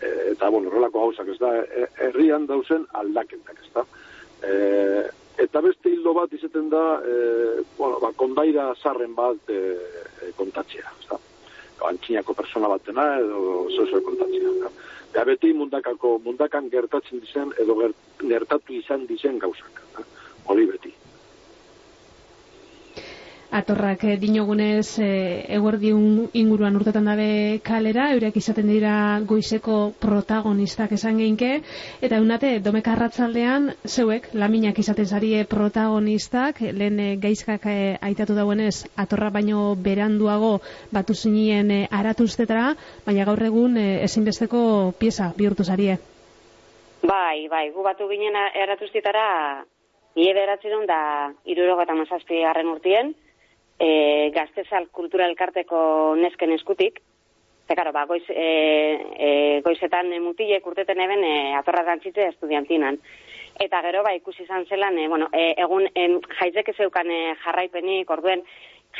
[0.00, 3.84] E, eta, bueno, horrelako gauzak, ez da, e, herrian dauzen aldakentak, ez da.
[4.42, 4.54] E,
[5.44, 9.60] eta beste hildo bat izaten da, e, bueno, ba, kondaira zarren bat e,
[10.38, 11.20] kontatzea, ez da.
[11.88, 14.72] Antxinako persona batena edo zozo kontatzea.
[15.12, 17.76] Ja, beti mundakako, mundakan gertatzen dizen, edo
[18.22, 19.82] gertatu izan dizen gauzak.
[20.48, 20.94] Hori beti.
[23.52, 25.90] Atorrak eh, dinogunez eh, eguerdi
[26.40, 28.94] inguruan urtetan dabe kalera, eurek izaten dira
[29.28, 31.50] goizeko protagonistak esan geinke,
[32.00, 39.28] eta eunate, domekarratzaldean, zeuek, laminak izaten zarie protagonistak, lehen eh, geizkak eh, aitatu dauenez, atorra
[39.34, 40.54] baino beranduago
[40.90, 42.70] batu zinien eh, aratuztetara,
[43.04, 44.62] baina gaur egun eh, ezinbesteko
[44.96, 45.98] pieza bihurtu zarie.
[47.04, 49.28] Bai, bai, gu batu ginen aratuztetara,
[50.12, 51.32] Ie beratzen da,
[51.96, 53.14] mazazpi garren urtien,
[53.82, 57.00] e, gaztezal kultura elkarteko nesken eskutik.
[57.66, 58.46] Eta, karo, ba, goiz, e,
[59.16, 59.28] e,
[59.64, 62.98] goizetan mutilek urteten eben e, atorra dantzitze estudiantinan.
[63.62, 68.10] Eta gero, ba, ikusi izan zelan, e, bueno, e, egun en, jaizek zeukan e, jarraipenik,
[68.10, 68.44] orduen,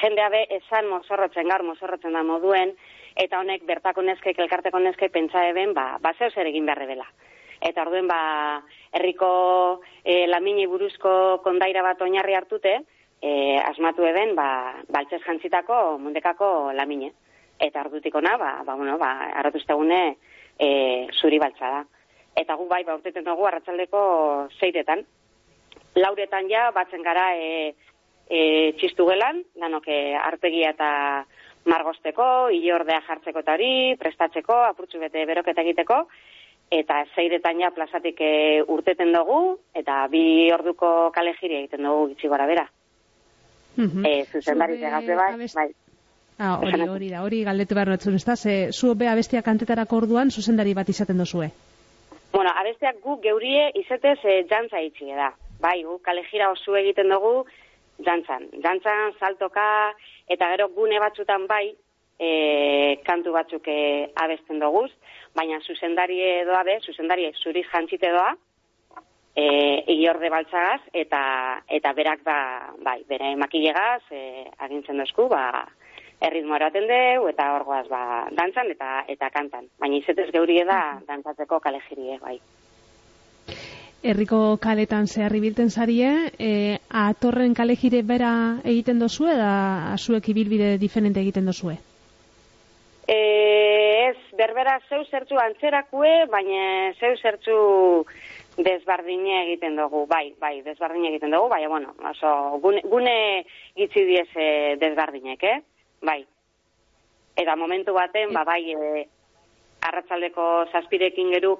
[0.01, 2.75] jendea be, esan mozorrotzen gaur, mozorrotzen da moduen,
[3.17, 7.09] eta honek bertako neskek, elkarteko neskek, pentsa eben, ba, ba zer egin behar bela.
[7.61, 12.81] Eta orduen, ba, herriko e, lamini buruzko kondaira bat oinarri hartute,
[13.23, 17.13] e, asmatu eben, ba, baltzez jantzitako mundekako lamine.
[17.63, 20.03] Eta ardutik ona, ba, ba, bueno, ba, arratuztegune
[20.59, 20.71] e,
[21.21, 21.85] zuri baltza da.
[22.35, 24.03] Eta gu bai, ba, urteten dugu arratzaldeko
[24.59, 25.05] zeiretan.
[25.95, 27.75] Lauretan ja, batzen gara e,
[28.27, 28.43] e,
[28.81, 30.91] txistu gelan, danoke arpegia eta
[31.71, 36.03] margosteko, iordea jartzeko eta hori, prestatzeko, apurtzu bete beroketa egiteko,
[36.73, 38.35] eta zeiretan ja plazatik e,
[38.67, 39.43] urteten dugu,
[39.79, 42.67] eta bi orduko kale egiten dugu gitsi gora bera.
[43.77, 44.07] -hmm.
[44.07, 45.71] e, zuzendari zegazte bai, bai.
[46.39, 48.37] Ah, hori, hori da, hori galdetu behar notzun, ez da?
[48.37, 51.51] Ze, zu be abestiak kantetarako orduan, zuzendari bat izaten dozue?
[52.33, 55.33] Bueno, abestiak gu geurie izetez e, jantza itxi da.
[55.61, 57.45] Bai, gu kalejira osu egiten dugu
[58.05, 58.49] jantzan.
[58.65, 59.95] Jantzan, saltoka,
[60.29, 61.75] eta gero gune batzutan bai,
[62.19, 62.31] e,
[63.05, 64.87] kantu batzuk e, abesten dugu,
[65.37, 68.33] baina zuzendari edoa be, zuzendari zuriz jantzite doa,
[69.37, 71.23] e, iorde baltzagaz, eta,
[71.69, 72.39] eta berak ba,
[72.85, 75.65] bai, bere makilegaz, e, agintzen dozku, ba,
[76.23, 78.03] erritmo eraten deu, eta orgoaz, ba,
[78.37, 79.69] dantzan eta eta kantan.
[79.81, 82.39] Baina izetez geurie da, dantzatzeko kalejirie, bai.
[84.03, 88.33] Herriko kaletan zeharri bilten zarie, e, atorren kalejire bera
[88.65, 91.77] egiten dozue, da azuek ibilbide diferente egiten dozue?
[93.07, 93.19] E,
[94.09, 96.65] ez, berbera zeu zertzu antzerakue, baina
[96.99, 97.57] zeu zertzu
[98.57, 103.15] desbardine egiten dugu, bai, bai, desbardine egiten dugu, bai, bueno, oso, gune, gune
[103.77, 104.29] gitzi diez
[104.81, 105.59] desbardinek, eh?
[106.03, 106.21] Bai.
[107.37, 109.07] Eta momentu baten, ba, bai, e,
[109.89, 111.57] arratzaldeko zazpirekin geru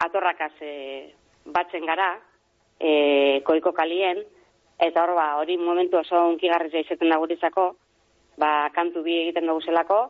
[0.00, 1.12] atorrakaz e,
[1.44, 2.14] batzen gara,
[2.80, 4.22] e, koiko kalien,
[4.80, 7.74] eta hor, ba, hori momentu oso unkigarri izaten da gurizako,
[8.40, 10.06] ba, kantu bi egiten dugu zelako,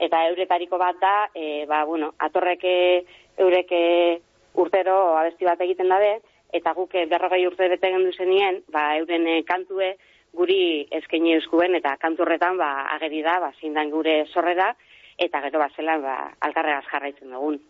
[0.00, 3.04] eta euretariko bat da, e, ba, bueno, atorreke
[3.36, 4.22] eureke
[4.54, 6.18] urtero abesti bat egiten dabe,
[6.54, 9.94] eta guk berrogei urte bete gendu zenien, ba, euren e, kantue
[10.34, 14.72] guri eskaini euskuen, eta kanturretan, ba, ageri da, ba, zindan gure sorrera,
[15.18, 17.60] eta gero bat zelan, ba, alkarregaz jarraitzen dugun,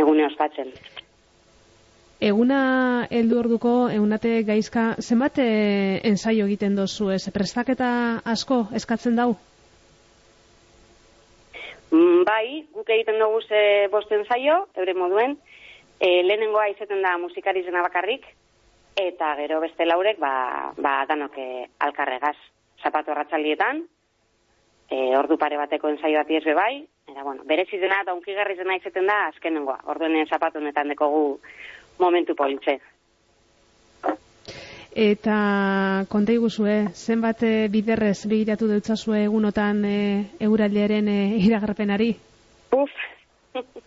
[0.00, 0.72] egune ospatzen.
[2.26, 2.60] Eguna
[3.12, 5.50] heldu orduko egunate gaizka zenbat e,
[6.08, 9.34] ensaio egiten dozu ez prestaketa asko eskatzen dau?
[11.90, 13.60] Mm, bai, guk egiten dugu ze
[13.92, 15.36] bosten ensaio, eure moduen,
[16.00, 18.26] e, lehenengoa izaten da musikarizena bakarrik,
[18.96, 21.36] eta gero beste laurek, ba, ba danok
[21.84, 22.36] alkarregaz,
[22.82, 23.84] zapatu arratzaldietan,
[24.90, 29.26] e, ordu pare bateko ensaio bat be bai, eta bueno, berezizena eta unkigarrizena izaten da
[29.28, 31.40] azkenengoa, orduen zapatu netan dekogu
[31.98, 32.78] momentu politze.
[34.96, 39.98] Eta konta iguzue, zenbat e, biderrez begiratu dutzazue egunotan e,
[40.40, 42.14] euraldiaren e, iragarpenari?
[42.72, 42.94] Uf,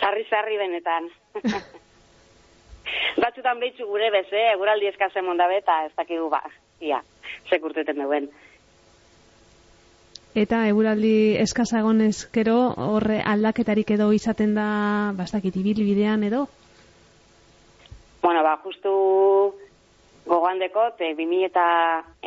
[0.00, 1.08] sarri-sarri benetan.
[3.22, 4.50] Batzutan behitzu gure bez, eh?
[4.54, 6.42] eguraldi eskazen mondabe eta ez dakigu ba,
[6.80, 7.02] ia,
[7.50, 8.30] sekurteten duen.
[10.40, 14.66] Eta eguraldi eskazagon ezkero horre aldaketarik edo izaten da,
[15.18, 16.44] bastakit, ibilbidean edo?
[18.22, 18.92] Bueno, ba, justu
[20.30, 21.66] gogoan dekot, e, 2000 eta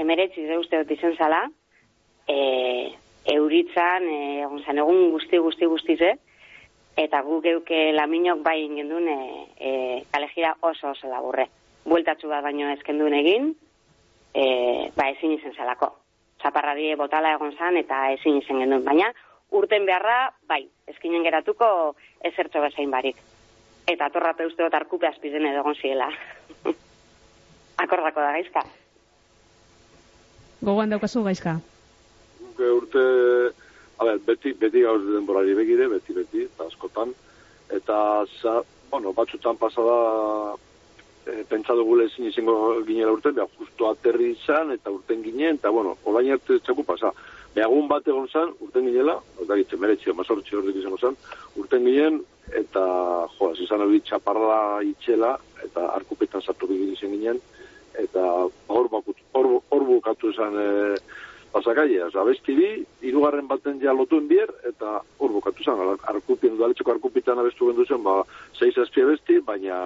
[0.03, 1.45] emeretzi uste dut izen zala,
[2.27, 2.37] e,
[3.31, 6.13] euritzan, e, egun egun guzti, guzti, guzti ze,
[6.97, 9.19] eta gu geuke laminok bai ingendun e,
[9.57, 9.71] e,
[10.11, 11.47] kalejira oso oso laburre.
[11.85, 13.51] Bueltatzu bat baino ezkendun egin,
[14.33, 14.45] e,
[14.95, 15.91] ba ezin izen zalako.
[16.41, 18.83] Zaparra die botala egon zan eta ezin izen gendun.
[18.85, 19.11] Baina
[19.51, 23.17] urten beharra, bai, ezkinen geratuko ezertxo bezain barik
[23.87, 26.09] eta atorrate uste dut arkupe azpizen edo egon ziela.
[27.83, 28.63] Akordako da gaizka.
[30.63, 31.57] Gogoan daukazu gaizka?
[32.39, 33.03] Guke urte,
[34.33, 37.13] beti, beti gauz denborari begire, beti, beti, eta askotan.
[37.73, 37.97] Eta,
[38.41, 38.59] za,
[38.91, 40.55] bueno, batzutan pasada,
[41.25, 45.71] e, pentsa dugule ezin izango ginela urten, beha, justu aterri izan, eta urten ginen, eta,
[45.73, 47.13] bueno, olain arte txaku pasa.
[47.53, 51.17] Behagun bat egon zan, urten ginela, eta gitzen meretxio, mazortxio horretik izango zan,
[51.61, 52.21] urten ginen,
[52.53, 52.85] eta
[53.37, 57.43] jo, ez izan hori txaparra itxela, eta arkupetan sartu bigin izan ginen,
[58.01, 58.23] eta
[58.73, 60.71] hor, hor, hor bukatu izan e,
[61.53, 62.69] pasakai, oza, abesti bi,
[63.05, 68.01] irugarren baten ja lotuen bier, eta hor bukatu izan, arkupien, udaletxeko arkupitan abestu gendu zen,
[68.03, 68.21] ba,
[68.57, 69.77] seiz azpi abesti, baina,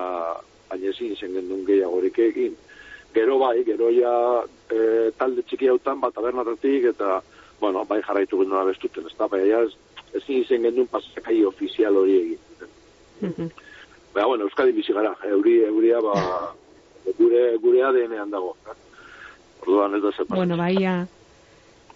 [0.70, 2.56] baina ezin izan gendun gehiagorik egin.
[3.16, 4.14] Gero bai, gero ja
[4.72, 4.80] e,
[5.20, 7.20] talde txiki hautan, bat tabernatatik, eta,
[7.60, 9.72] bueno, bai jarraitu gendu abestuten, ez da, bai, ez,
[10.14, 12.44] ezin izan gendun pasakai ofizial hori egin.
[13.22, 13.52] -hmm.
[14.14, 16.16] Baina, bueno, Euskadi bizi gara, euri, euria, ba,
[17.20, 18.56] gure, gure ADN-ean dago.
[18.66, 18.76] Eh?
[19.62, 20.36] Orduan ez da zepa.
[20.36, 21.08] Bueno, baia,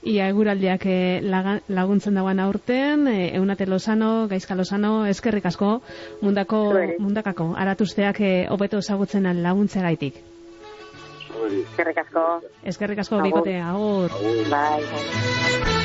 [0.04, 5.82] ia eguraldiak eh, laguntzen dagoen aurten, eh, eunate lozano, gaizka lozano, eskerrik asko,
[6.22, 6.64] mundako,
[7.00, 10.22] mundakako, aratuzteak eh, hobeto ezagutzen laguntze gaitik.
[11.52, 12.26] Eskerrik asko.
[12.64, 14.12] Eskerrik asko, bikote, agur.
[14.12, 14.50] Agur.
[14.52, 15.80] Bai.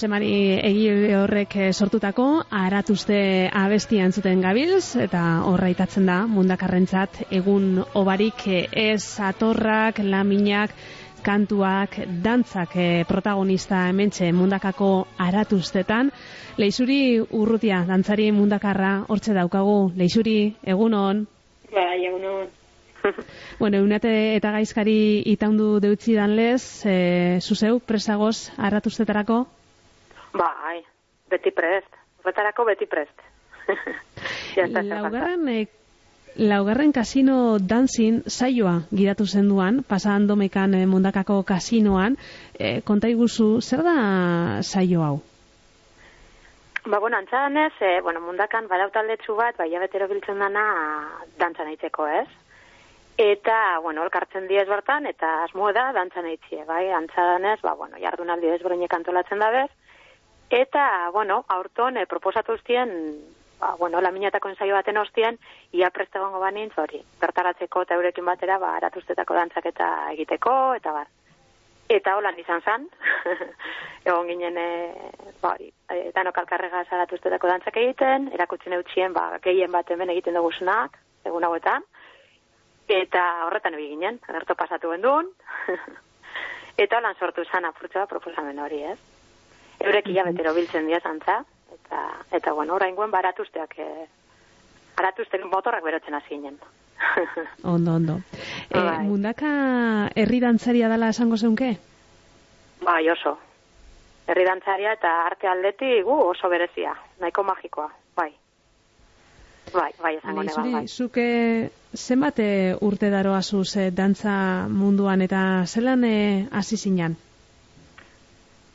[0.00, 2.24] Josemari egi horrek eh, sortutako
[2.56, 10.72] aratuzte abestia entzuten gabilz eta horraitatzen da mundakarrentzat egun obarik eh, ez atorrak, laminak
[11.20, 16.08] kantuak, dantzak e, protagonista hementxe mundakako aratuztetan.
[16.56, 19.92] Leixuri urrutia, dantzari mundakarra, hortze daukagu.
[20.00, 21.26] Leixuri, egunon?
[21.76, 22.48] Bai, egunon.
[23.60, 24.98] bueno, eunate eta gaizkari
[25.36, 27.00] itaundu deutzi dan lez, e,
[27.44, 29.44] zuzeu, presagoz, aratuztetarako?
[30.32, 30.80] Bai,
[31.30, 31.96] beti prest.
[32.24, 33.22] Betarako beti prest.
[34.56, 35.66] Laugarren, e,
[36.36, 42.16] laugarren kasino danzin saioa gidatu zenduan, pasan domekan e, mundakako kasinoan,
[42.58, 45.16] e, konta iguzu, zer da saio hau?
[46.86, 50.64] Ba, bueno, antzadan ez, e, bueno, mundakan badautaldetsu bat, bai, abetero biltzen dana
[51.38, 52.28] dantzan aitzeko, ez?
[53.20, 58.00] Eta, bueno, elkartzen diez bertan, eta asmo da, dantzan aitzie, bai, antzadan ez, ba, bueno,
[58.00, 59.68] jardunaldi ezberdinek antolatzen da bez,
[60.50, 62.90] eta, bueno, aurton, e, proposatu ustien,
[63.60, 65.38] ba, bueno, laminatako ensaio baten ostien,
[65.72, 70.92] ia preste gongo banintz hori, bertaratzeko eta eurekin batera, ba, aratuztetako dantzak eta egiteko, eta
[70.96, 71.10] bar.
[71.90, 72.86] Eta holan izan zan,
[74.08, 75.10] egon ginen, e,
[75.42, 80.52] ba, e, danok alkarrega zaratuztetako dantzak egiten, erakutzen eutxien, ba, gehien bat hemen egiten dugu
[80.58, 81.84] zunak, egun hauetan,
[82.90, 85.30] eta horretan egi ginen, agerto pasatu gendun,
[86.82, 88.98] eta holan sortu zan apurtza proposamen hori, ez?
[89.80, 91.40] Eurek ia betero biltzen dira zantza,
[91.74, 92.00] eta,
[92.36, 94.06] eta bueno, orain guen baratuzteak, e,
[94.98, 96.58] baratuzteak motorrak berotzen hasi ginen.
[97.74, 98.18] ondo, ondo.
[98.68, 99.52] E, mundaka
[100.14, 101.76] herri dantzaria dela esango zeunke?
[102.84, 103.38] Bai, oso.
[104.28, 108.30] Herri dantzaria eta arte aldeti gu oso berezia, nahiko magikoa, bai.
[109.72, 110.84] Bai, bai, esango neba, bai.
[110.88, 111.26] Zuke
[111.96, 112.38] zenbat
[112.84, 116.04] urte daroa zuz dantza munduan eta zelan
[116.52, 117.16] hasi zinan?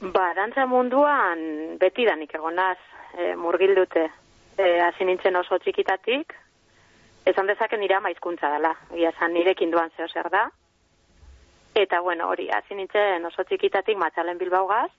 [0.01, 2.77] Ba, dantza munduan beti danik egonaz,
[3.17, 4.09] e, murgildute.
[4.57, 6.35] E, hasi nintzen oso txikitatik,
[7.25, 8.73] esan dezaken nire maizkuntza dela.
[8.95, 10.49] Ia esan nirekin duan zeo zer da.
[11.75, 14.91] Eta, bueno, hori, hasi nintzen oso txikitatik matxalen bilbaugaz,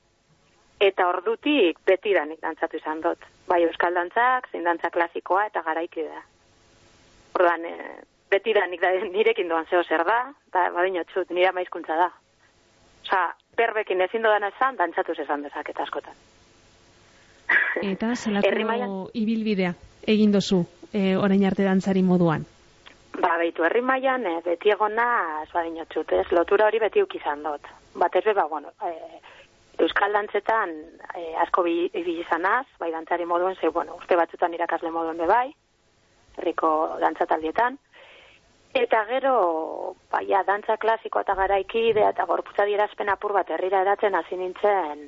[0.81, 3.23] eta ordutik beti danik dantzatu izan dut.
[3.49, 6.21] Bai, euskal dantzak, zein dantza klasikoa eta garaiki da.
[7.39, 11.97] Ordan, e, beti danik da, nirekin duan zeo zer da, eta badino txut, nire maizkuntza
[12.01, 12.11] da.
[13.07, 13.23] Osa,
[13.57, 16.15] perbekin ezin dodan esan, dantzatu esan dezaket askotan.
[17.83, 19.75] Eta zelako ibilbidea
[20.07, 22.47] egin dozu e, orain arte dantzari moduan?
[23.17, 25.07] Ba, behitu, herri mailan e, beti egona
[25.51, 27.69] zuadin ez, lotura hori beti ukizan dut.
[27.97, 29.21] Bat ez ba, bueno, e,
[29.79, 30.71] Euskal dantzetan
[31.17, 35.27] e, asko bi, bi izanaz, bai dantzari moduen, ze, bueno, urte batzutan irakasle moduen be
[35.27, 35.49] bai,
[36.37, 37.79] herriko dantzataldietan.
[38.77, 44.37] Eta gero, baia, dantza klasiko eta garaikide eta gorputza dierazpen apur bat herrira eratzen hasi
[44.37, 45.07] nintzen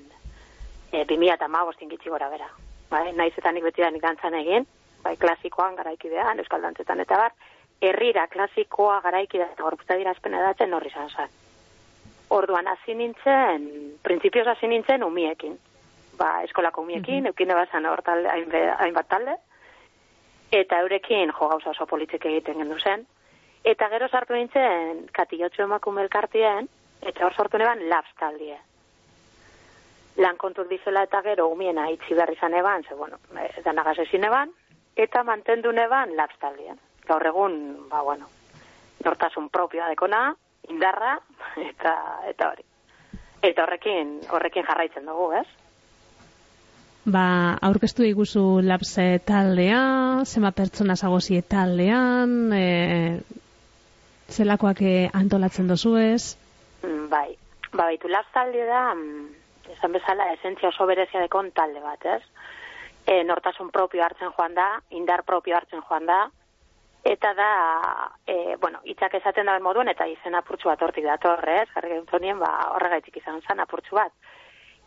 [0.92, 2.48] e, 2000 eta ma gitzi gora bera.
[2.88, 4.64] Bai, naiz eta nik beti da nik dantzan egin,
[5.04, 7.34] bai, klasikoan garaikidean, euskal dantzetan eta bar,
[7.82, 11.28] herrira klasikoa garaikidea eta gorputza dierazpen eratzen horri zan zan.
[12.30, 13.68] Orduan hasi nintzen,
[14.02, 15.58] printzipioz hasi nintzen umiekin.
[16.16, 17.26] Ba, eskolako umiekin, mm -hmm.
[17.26, 18.28] eukine bazan hor talde,
[18.78, 19.36] hainbat talde,
[20.50, 23.06] eta eurekin jo gauza oso politzek egiten gendu zen,
[23.68, 26.70] Eta gero sartu nintzen katiotxo emakume elkartien,
[27.04, 28.56] eta hor sortu neban labs taldie.
[30.24, 34.24] Lan kontuk dizela eta gero umiena itzi behar izan eban, ze bueno, e, danagaz ezin
[34.24, 34.54] eban,
[34.96, 36.80] eta mantendu neban labs taldien.
[37.06, 37.58] Gaur egun,
[37.90, 38.30] ba bueno,
[39.04, 40.22] nortasun propioa dekona,
[40.72, 41.18] indarra,
[41.70, 41.94] eta
[42.30, 42.64] eta hori.
[43.42, 45.46] Eta horrekin, horrekin jarraitzen dugu, ez?
[47.08, 47.26] Ba,
[47.68, 52.64] aurkeztu iguzu labse taldea, zema pertsona zagozie taldean, e,
[54.28, 56.36] zelakoak eh, antolatzen dozu ez?
[56.84, 57.36] Mm, bai,
[57.72, 59.28] ba, baitu talde da, mm,
[59.72, 62.22] esan bezala, esentzia oso berezia dekon talde bat, ez?
[63.06, 66.28] E, nortasun propio hartzen joan da, indar propio hartzen joan da,
[67.04, 67.50] eta da,
[68.26, 72.50] e, bueno, itzak esaten da moduen, eta izen apurtxu bat hortik datorrez, jarri gintzonien, ba,
[72.74, 74.12] horregaitik izan zen apurtxu bat.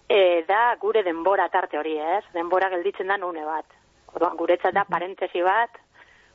[0.08, 2.24] E, da, gure denbora tarte hori, ez?
[2.34, 3.66] Denbora gelditzen da nune bat.
[4.14, 5.80] Orduan, guretzat da parentesi bat,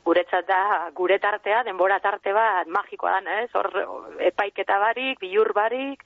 [0.07, 3.51] guretzat da gure tartea, denbora tarte bat magikoa da, ez?
[3.59, 3.73] Hor
[4.29, 6.05] epaiketa barik, bilur barik,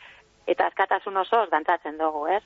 [0.48, 2.42] eta askatasun oso dantzatzen dugu, ez?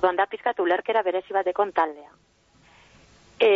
[0.00, 2.10] Duan da pizkat ulerkera berezi bat dekon taldea.
[3.42, 3.50] E,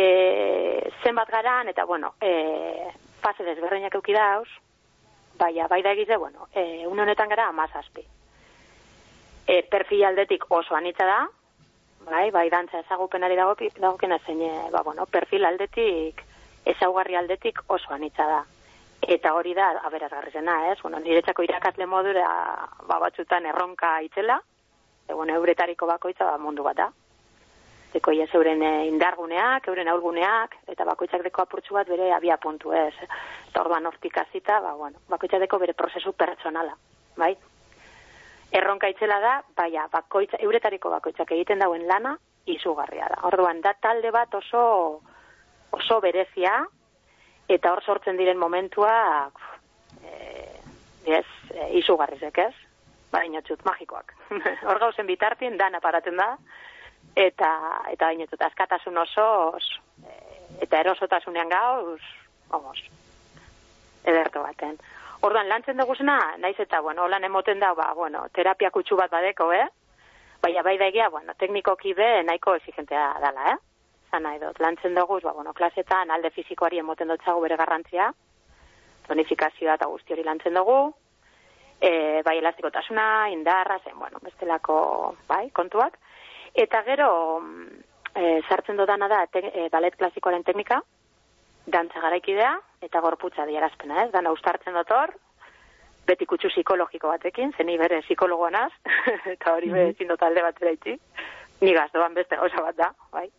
[1.03, 2.91] zenbat garan, eta bueno, e,
[3.23, 4.47] fase desberreinak eukidauz,
[5.41, 8.05] baina, bai da egize, bueno, e, un honetan gara amazazpi.
[9.47, 11.19] E, perfil aldetik oso anitza da,
[12.05, 16.26] bai, bai dantza ezagupenari dago, dago zein, ba, bueno, perfil aldetik
[16.73, 18.43] ezaugarri aldetik oso anitza da.
[19.07, 20.77] Eta hori da, aberazgarrizena, ez?
[20.81, 22.27] Bueno, niretzako irakasle modura
[22.87, 24.39] ba, batzutan erronka itzela,
[25.07, 26.87] egon euretariko bakoitza ba, mundu bat da.
[27.97, 32.73] Eko ia zeuren eh, indarguneak, euren aurguneak, eta bakoitzak deko apurtxu bat bere abia puntu,
[32.75, 32.93] ez?
[33.49, 36.75] Eta orduan hortik azita, ba, bueno, bakoitzak deko bere prozesu pertsonala,
[37.17, 37.35] bai?
[38.51, 42.15] erronka itzela da, baina, bakoitza, euretariko bakoitzak egiten dauen lana,
[42.47, 43.21] izugarria da.
[43.27, 45.01] Orduan, da talde bat oso,
[45.71, 46.65] oso berezia,
[47.47, 49.29] eta hor sortzen diren momentua,
[50.03, 50.13] e,
[51.05, 52.53] ez, e, izugarrizek ez,
[53.11, 54.13] baina magikoak.
[54.67, 56.35] hor gauzen bitartien, dan aparaten da,
[57.15, 57.51] eta,
[57.91, 60.13] eta baina txut, askatasun oso, os, e,
[60.67, 62.01] eta erosotasunean gauz,
[62.49, 62.83] vamos,
[64.03, 64.77] ederto baten.
[65.21, 69.11] Orduan, lantzen dugu zena, naiz eta, bueno, lan emoten da, ba, bueno, terapia kutsu bat
[69.11, 69.65] badeko, eh?
[70.41, 73.57] Baina bai da bueno, teknikoki be nahiko exigentea dala, eh?
[74.11, 78.13] Zan nahi dut, lantzen dugu, ba, bueno, klasetan alde fizikoari emoten dut bere garrantzia,
[79.07, 80.93] tonifikazioa eta guzti hori lantzen dugu,
[81.81, 85.97] e, bai elastikotasuna, indarra, zen, bueno, bestelako, bai, kontuak.
[86.53, 87.09] Eta gero,
[88.15, 90.81] e, sartzen dudana da, te, e, balet klasikoaren teknika,
[91.67, 94.11] dantza garaikidea, eta gorputza diarazpena, ez?
[94.11, 95.13] Dana ustartzen dotor,
[96.07, 98.71] beti kutsu psikologiko batekin, zeni bere psikologoa naz,
[99.35, 100.07] eta hori mm -hmm.
[100.07, 100.99] bere alde bat eraitzi,
[101.61, 103.29] ni gazdoan beste gauza bat da, bai.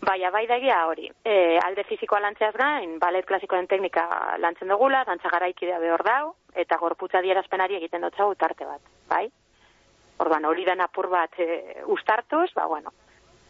[0.00, 4.04] Baina, bai dagia hori, e, alde fizikoa lantzeaz gain, balet klasikoen teknika
[4.38, 8.80] lantzen dugula, dantza garaikidea behor dau, eta gorputza dierazpenari egiten dut zau tarte bat,
[9.10, 9.26] bai?
[10.22, 12.92] Orban, hori den apur bat e, ustartuz, ba, bueno,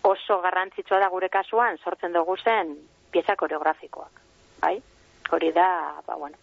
[0.09, 2.74] oso garrantzitsua da gure kasuan, sortzen dugu zen
[3.12, 4.22] pieza koreografikoak,
[4.62, 4.78] bai?
[5.30, 5.68] Hori da,
[6.07, 6.36] ba, bueno,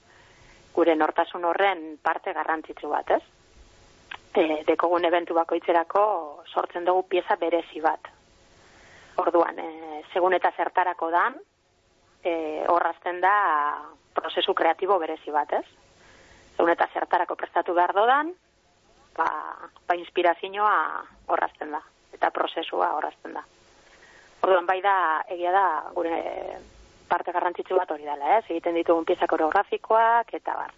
[0.76, 3.24] gure nortasun horren parte garrantzitsu bat, ez?
[4.36, 6.06] E, dekogun eventu bakoitzerako
[6.46, 8.12] sortzen dugu pieza berezi bat.
[9.22, 11.38] Orduan, e, segun eta zertarako dan,
[12.24, 13.36] e, horrazten da
[14.16, 15.66] prozesu kreatibo berezi bat, ez?
[16.56, 18.34] Segun eta zertarako prestatu behar dodan,
[19.16, 19.28] ba,
[19.88, 20.78] ba inspirazioa
[21.28, 21.82] horrazten da,
[22.14, 23.44] eta prozesua horrazten da.
[24.46, 24.96] Orduan, bai da,
[25.32, 26.18] egia da, gure
[27.10, 28.44] parte garrantzitsu bat hori dela, ez?
[28.50, 30.74] Egiten ditugun pieza koreografikoak, eta bar.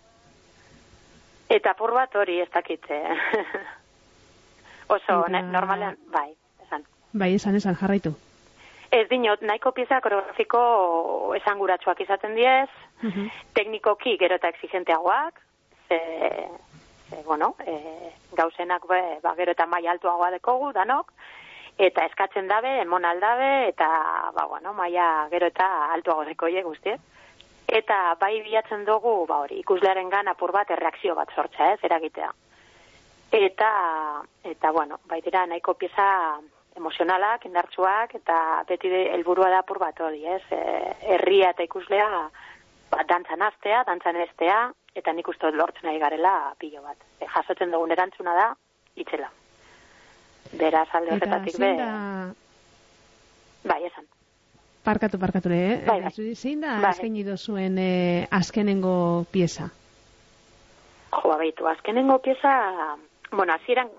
[1.58, 3.02] Eta pur bat hori ez dakitze.
[4.96, 5.42] Oso, eta...
[5.42, 6.30] normalean, bai,
[6.66, 6.88] esan.
[7.14, 8.14] Bai, esan, esan, jarraitu.
[8.92, 10.60] Ez dinot, nahiko pieza koreografiko
[11.36, 12.70] esan guratxoak izaten diez,
[13.04, 15.42] uh teknikoki gero eta exigenteagoak,
[15.90, 16.00] ze,
[17.10, 21.12] ze bueno, e, gauzenak be, ba, gero eta mai altuagoa dekogu, danok,
[21.78, 23.88] eta eskatzen dabe, emon aldabe, eta,
[24.34, 27.02] ba, bueno, maia gero eta altuago deko ie guztiet.
[27.68, 32.32] Eta bai bilatzen dugu, ba hori, ikuslearen gan apur bat erreakzio bat sortza, ez, eragitea.
[33.32, 33.72] Eta,
[34.44, 36.08] eta, bueno, bai dira nahiko pieza
[36.78, 38.38] emozionalak, indartsuak, eta
[38.70, 40.62] beti helburua da apur bat hori, ez, e,
[41.16, 42.08] herria eta ikuslea,
[42.92, 44.60] ba, dantzan aztea, dantzan estea,
[44.98, 46.98] eta nik uste lortzen ari garela pilo bat.
[47.20, 48.52] E, jasotzen dugun erantzuna da,
[48.96, 49.30] itzela.
[50.58, 51.74] Beraz, alde horretatik be...
[51.80, 51.90] Da...
[53.68, 54.06] Bai, esan.
[54.88, 55.82] Parkatu, parkatu, eh?
[55.84, 56.30] Bai, bai.
[56.36, 56.94] Zein da bai.
[56.94, 59.70] azken zuen eh, azkenengo pieza?
[61.12, 62.96] Jo, abeitu, azkenengo pieza...
[63.32, 63.90] Bueno, azieran,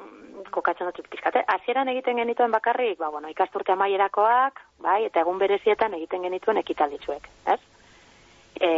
[0.54, 5.94] kokatzen dut pizkate, azieran egiten genituen bakarrik, ba, bueno, ikasturte amaierakoak, bai, eta egun berezietan
[5.94, 7.58] egiten genituen ekitalditzuek, ez?
[8.60, 8.70] E,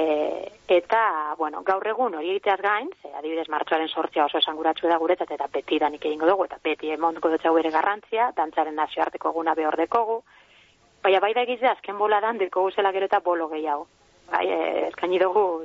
[0.68, 5.30] eta, bueno, gaur egun hori egiteaz gain, ze adibidez martxoaren sortzea oso esanguratsu da guretzat,
[5.32, 9.76] eta beti danik egingo dugu, eta beti emontuko dut bere garrantzia, dantzaren nazioarteko eguna behor
[9.80, 10.20] dekogu,
[11.02, 13.86] baina bai da egize azken bola dan dekogu zela gero eta bolo gehiago.
[14.30, 15.64] Bai, e, eskaini dugu,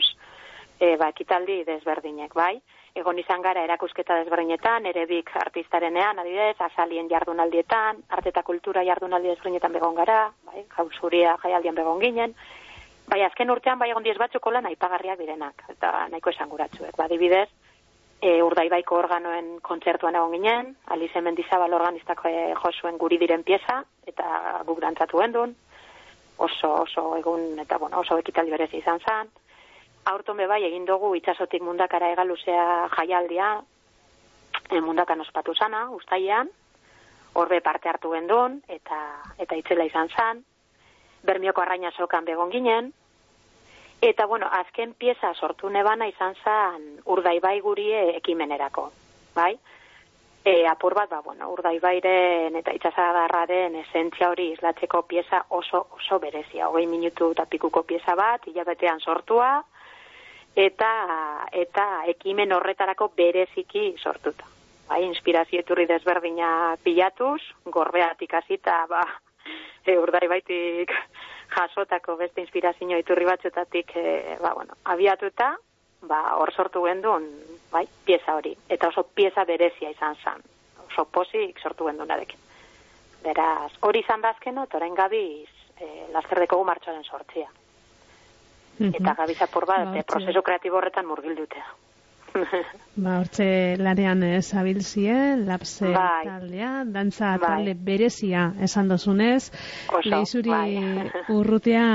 [0.80, 2.62] e, ba, ekitaldi desberdinek, bai?
[2.96, 9.34] Egon izan gara erakusketa desberdinetan, ere bik artistarenean, adibidez, azalien jardunaldietan, arte eta kultura jardunaldi
[9.34, 10.64] desberdinetan begon gara, bai?
[10.78, 12.36] Jauzuria jaialdian begon ginen,
[13.06, 16.96] Bai, azken urtean bai egon diez batzuk lan aipagarriak direnak, eta nahiko esanguratsuek.
[16.98, 17.48] Ba, dibidez,
[18.22, 24.64] e, urdaibaiko organoen kontzertuan egon ginen, Alize Mendizabal organistako e, josuen guri diren pieza, eta
[24.66, 25.54] guk dantzatu gendun,
[26.38, 29.30] oso, oso egun, eta bueno, oso ekitaldi berez izan zan.
[30.06, 33.56] Aurton bai egin dugu itxasotik mundakara egaluzea jaialdia,
[34.70, 36.50] e, mundakan ospatu zana, ustaian,
[37.34, 39.00] horbe parte hartu gendun, eta,
[39.38, 40.44] eta itzela izan zan,
[41.26, 42.94] bermioko arraina sokan begon ginen,
[44.02, 48.92] eta bueno, azken pieza sortu nebana izan zan urdaibai gurie ekimenerako,
[49.36, 49.56] bai?
[50.46, 56.70] E, apur bat, ba, bueno, urdaibairen eta itxasadarraren esentzia hori islatzeko pieza oso, oso berezia,
[56.70, 59.64] hogei minutu eta pikuko pieza bat, hilabetean sortua,
[60.56, 60.92] eta,
[61.52, 64.48] eta ekimen horretarako bereziki sortuta.
[64.88, 69.02] Bai, inspirazio eturri desberdina pilatuz, gorbeatik hasita ba,
[69.86, 70.28] e, urdai
[71.56, 75.56] jasotako beste inspirazio iturri batzutatik e, ba, bueno, abiatuta,
[76.02, 77.28] ba, hor sortu gendun,
[77.72, 78.56] bai, pieza hori.
[78.70, 80.42] Eta oso pieza berezia izan zen.
[80.88, 82.40] Oso posik sortu gendun adekin.
[83.24, 85.50] Beraz, hori izan bazkeno, toren gabiz,
[85.80, 87.50] e, laskerdeko martxoaren sortzia.
[88.80, 91.66] Eta gabiz apur bat, ba, prozesu kreatibo horretan murgildutea.
[92.96, 93.46] Ba, hortxe
[93.80, 96.26] lanean eh, zabilzie, lapse Bai.
[96.28, 97.48] taldea, dantza Bai.
[97.48, 99.52] talde berezia esan dozunez,
[99.90, 101.10] Oso, lehizuri bai.
[101.38, 101.86] urrutia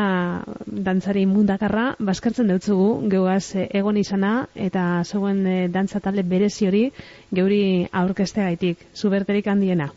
[0.67, 6.85] dantzari mundakarra, baskartzen deutzugu, geuaz eh, egon izana, eta zegoen eh, dantza talde berezi hori,
[7.33, 7.63] geuri
[8.05, 9.91] aurkestegaitik, zuberterik handiena.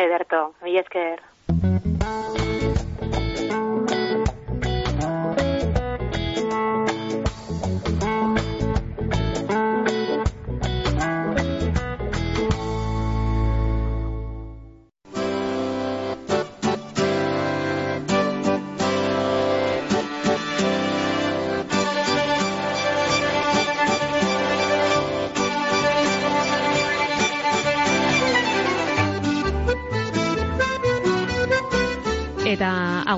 [0.00, 1.20] Ederto, mi esker.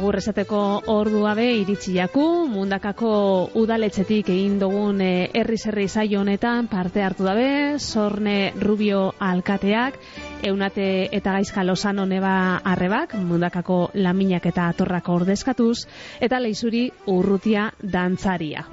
[0.03, 3.11] Agur esateko ordua be iritsi jaku, mundakako
[3.61, 10.00] udaletxetik egin dugun eh, herri zerri saio honetan parte hartu dabe, Sorne Rubio alkateak,
[10.42, 10.88] eunate
[11.20, 12.34] eta gaizka lozano neba
[12.74, 15.86] arrebak, mundakako laminak eta atorrako ordezkatuz,
[16.18, 18.66] eta leizuri urrutia dantzaria.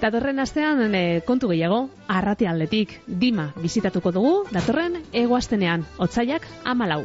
[0.00, 7.02] Datorren astean e, kontu gehiago, arrati aldetik, dima bizitatuko dugu, datorren egoaztenean, otzaiak amalau.